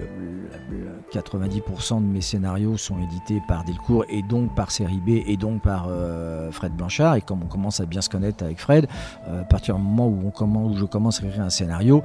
90% 1.11 2.01
de 2.01 2.05
mes 2.05 2.21
scénarios 2.21 2.77
sont 2.77 2.99
édités 2.99 3.41
par 3.47 3.63
Delcourt 3.63 4.05
et 4.09 4.21
donc 4.21 4.53
par 4.55 4.71
Série 4.71 5.01
B 5.05 5.21
et 5.25 5.37
donc 5.37 5.61
par 5.61 5.87
euh, 5.89 6.51
Fred 6.51 6.73
Blanchard. 6.73 7.15
Et 7.15 7.21
comme 7.21 7.41
on 7.43 7.47
commence 7.47 7.79
à 7.79 7.85
bien 7.85 8.01
se 8.01 8.09
connaître 8.09 8.43
avec 8.43 8.59
Fred, 8.59 8.87
euh, 9.27 9.41
à 9.41 9.45
partir 9.45 9.75
du 9.75 9.81
moment 9.81 10.07
où, 10.07 10.31
où 10.31 10.77
je 10.77 10.85
commence 10.85 11.21
à 11.23 11.27
écrire 11.27 11.43
un 11.43 11.49
scénario, 11.49 12.03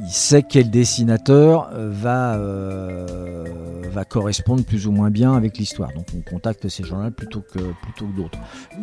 il 0.00 0.10
sait 0.10 0.42
quel 0.42 0.70
dessinateur 0.70 1.70
euh, 1.72 1.88
va, 1.90 2.34
euh, 2.34 3.44
va 3.90 4.04
correspondre 4.04 4.64
plus 4.64 4.86
ou 4.86 4.92
moins 4.92 5.10
bien 5.10 5.34
avec 5.34 5.58
l'histoire. 5.58 5.92
Donc 5.92 6.06
on 6.16 6.20
contacte 6.20 6.68
ces 6.68 6.82
gens-là 6.84 7.10
plutôt 7.10 7.40
que, 7.40 7.58
plutôt 7.82 8.06
que 8.06 8.16
d'autres. 8.16 8.38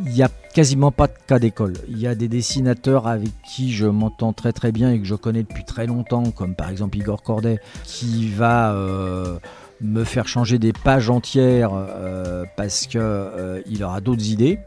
Il 0.05 0.11
n'y 0.11 0.23
a 0.23 0.29
quasiment 0.53 0.91
pas 0.91 1.07
de 1.07 1.13
cas 1.27 1.39
d'école. 1.39 1.73
Il 1.87 1.99
y 1.99 2.07
a 2.07 2.15
des 2.15 2.27
dessinateurs 2.27 3.07
avec 3.07 3.29
qui 3.43 3.71
je 3.71 3.87
m'entends 3.87 4.33
très 4.33 4.53
très 4.53 4.71
bien 4.71 4.91
et 4.91 4.99
que 4.99 5.05
je 5.05 5.15
connais 5.15 5.43
depuis 5.43 5.65
très 5.65 5.87
longtemps, 5.87 6.31
comme 6.31 6.55
par 6.55 6.69
exemple 6.69 6.97
Igor 6.97 7.21
Corday, 7.23 7.59
qui 7.83 8.29
va... 8.29 8.73
Euh, 8.73 9.39
me 9.81 10.03
faire 10.03 10.27
changer 10.27 10.59
des 10.59 10.73
pages 10.73 11.09
entières 11.09 11.71
parce 12.57 12.85
qu'il 12.85 13.81
aura 13.81 14.01
d'autres 14.01 14.29
idées 14.29 14.59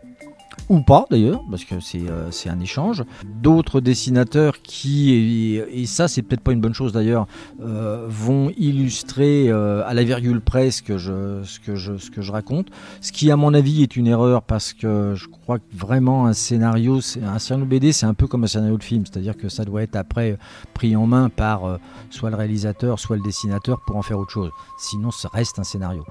ou 0.68 0.80
pas 0.80 1.06
d'ailleurs, 1.10 1.42
parce 1.50 1.64
que 1.64 1.80
c'est 1.80 2.08
euh, 2.08 2.30
un 2.46 2.60
échange. 2.60 3.04
D'autres 3.24 3.80
dessinateurs 3.80 4.62
qui, 4.62 5.56
et, 5.56 5.86
ça 5.86 6.08
c'est 6.08 6.22
peut-être 6.22 6.40
pas 6.40 6.52
une 6.52 6.60
bonne 6.60 6.74
chose 6.74 6.92
d'ailleurs, 6.92 7.26
euh, 7.60 8.06
vont 8.08 8.50
illustrer 8.56 9.48
euh, 9.48 9.82
à 9.86 9.94
la 9.94 10.04
virgule 10.04 10.40
près 10.40 10.70
ce 10.70 10.82
que, 10.82 10.96
je, 10.98 12.30
raconte, 12.30 12.68
ce 13.00 13.12
qui 13.12 13.30
à 13.30 13.36
mon 13.36 13.54
avis 13.54 13.82
est 13.82 13.96
une 13.96 14.06
erreur 14.06 14.42
parce 14.42 14.72
que 14.72 15.14
je 15.14 15.26
crois 15.28 15.58
que 15.58 15.64
vraiment 15.74 16.26
un 16.26 16.32
scénario, 16.32 17.00
un 17.22 17.38
scénario 17.38 17.66
BD 17.66 17.92
c'est 17.92 18.06
un 18.06 18.14
peu 18.14 18.26
comme 18.26 18.44
un 18.44 18.48
scénario 18.48 18.78
de 18.78 18.84
film, 18.84 19.04
c'est-à-dire 19.06 19.36
que 19.36 19.48
ça 19.48 19.64
doit 19.64 19.82
être 19.82 19.96
après 19.96 20.38
pris 20.74 20.96
en 20.96 21.06
main 21.06 21.28
par 21.28 21.78
soit 22.10 22.30
le 22.30 22.36
réalisateur, 22.36 22.98
soit 22.98 23.16
le 23.16 23.22
dessinateur 23.22 23.80
pour 23.86 23.96
en 23.96 24.02
faire 24.02 24.18
autre 24.18 24.30
chose. 24.30 24.50
Sinon 24.78 25.10
ça 25.10 25.28
reste 25.32 25.58
un 25.58 25.64
scénario. 25.64 26.04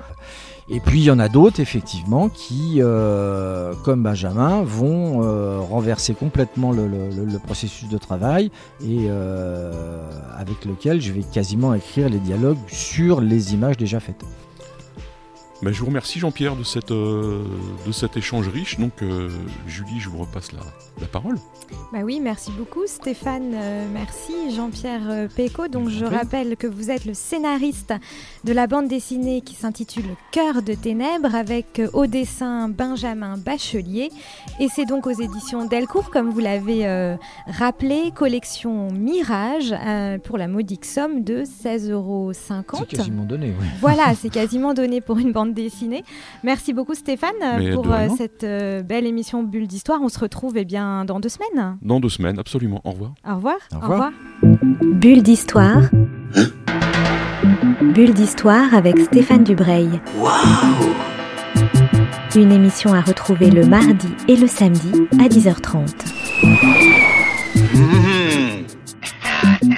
Et 0.69 0.79
puis 0.79 0.99
il 0.99 1.05
y 1.05 1.11
en 1.11 1.19
a 1.19 1.27
d'autres 1.27 1.59
effectivement 1.59 2.29
qui, 2.29 2.81
comme 3.83 4.03
Benjamin, 4.03 4.30
vont 4.63 5.23
euh, 5.23 5.59
renverser 5.59 6.13
complètement 6.13 6.71
le, 6.71 7.37
processus 7.43 7.89
de 7.89 7.97
travail 7.97 8.51
et 8.81 9.07
euh, 9.09 10.09
avec 10.37 10.65
lequel 10.65 11.01
je 11.01 11.11
vais 11.11 11.23
quasiment 11.23 11.73
écrire 11.73 12.09
les 12.09 12.19
dialogues 12.19 12.57
sur 12.67 13.21
les 13.21 13.53
images 13.53 13.77
déjà 13.77 13.99
faites. 13.99 14.23
Ben, 15.63 15.71
je 15.71 15.79
vous 15.79 15.85
remercie 15.85 16.19
Jean-Pierre 16.19 16.55
de, 16.55 16.63
cette, 16.63 16.89
euh, 16.89 17.43
de 17.85 17.91
cet 17.91 18.17
échange 18.17 18.47
riche. 18.47 18.79
Donc 18.79 19.03
euh, 19.03 19.29
Julie, 19.67 19.99
je 19.99 20.09
vous 20.09 20.17
repasse 20.17 20.51
la, 20.53 20.61
la 20.99 21.07
parole. 21.07 21.35
Bah 21.93 21.99
oui, 22.03 22.19
merci 22.19 22.51
beaucoup 22.57 22.85
Stéphane, 22.87 23.53
euh, 23.53 23.87
merci 23.93 24.55
Jean-Pierre 24.55 25.27
Péco. 25.35 25.67
Donc 25.67 25.89
je 25.89 26.03
rappelle 26.03 26.57
que 26.57 26.67
vous 26.67 26.89
êtes 26.89 27.05
le 27.05 27.13
scénariste 27.13 27.93
de 28.43 28.53
la 28.53 28.67
bande 28.67 28.87
dessinée 28.87 29.41
qui 29.41 29.53
s'intitule 29.53 30.15
Cœur 30.31 30.61
de 30.61 30.73
ténèbres 30.73 31.35
avec 31.35 31.79
euh, 31.79 31.89
au 31.93 32.07
dessin 32.07 32.69
Benjamin 32.69 33.37
Bachelier. 33.37 34.09
Et 34.59 34.67
c'est 34.73 34.85
donc 34.85 35.07
aux 35.07 35.11
éditions 35.11 35.65
Delcourt, 35.65 36.09
comme 36.09 36.29
vous 36.29 36.39
l'avez 36.39 36.87
euh, 36.87 37.15
rappelé, 37.47 38.11
collection 38.15 38.91
Mirage 38.91 39.73
euh, 39.73 40.17
pour 40.17 40.37
la 40.37 40.47
modique 40.47 40.85
somme 40.85 41.23
de 41.23 41.43
16,50 41.43 41.91
euros. 41.91 42.31
C'est 42.33 42.87
quasiment 42.87 43.25
donné, 43.25 43.53
oui. 43.59 43.65
Voilà, 43.79 44.15
c'est 44.19 44.29
quasiment 44.29 44.73
donné 44.73 45.01
pour 45.01 45.17
une 45.19 45.31
bande 45.31 45.50
dessinée. 45.51 46.03
Merci 46.43 46.73
beaucoup 46.73 46.95
Stéphane 46.95 47.31
Mais 47.59 47.71
pour 47.73 47.91
euh, 47.91 48.07
cette 48.17 48.43
euh, 48.43 48.81
belle 48.81 49.05
émission 49.05 49.43
Bulle 49.43 49.67
d'Histoire. 49.67 49.99
On 50.01 50.09
se 50.09 50.19
retrouve 50.19 50.57
eh 50.57 50.65
bien, 50.65 51.05
dans 51.05 51.19
deux 51.19 51.29
semaines. 51.29 51.77
Dans 51.81 51.99
deux 51.99 52.09
semaines, 52.09 52.39
absolument. 52.39 52.81
Au 52.83 52.91
revoir. 52.91 53.13
Au 53.25 53.35
revoir. 53.35 53.57
Au 53.75 53.79
revoir. 53.79 54.11
Bulle 54.81 55.23
d'Histoire. 55.23 55.83
Bulle 57.81 58.13
d'Histoire 58.13 58.73
avec 58.73 58.97
Stéphane 58.99 59.43
Dubreuil. 59.43 59.89
Une 62.35 62.51
émission 62.51 62.93
à 62.93 63.01
retrouver 63.01 63.51
le 63.51 63.65
mardi 63.65 64.07
et 64.27 64.37
le 64.37 64.47
samedi 64.47 64.91
à 65.19 65.27
10h30. 65.27 65.87
Mmh. 67.73 69.70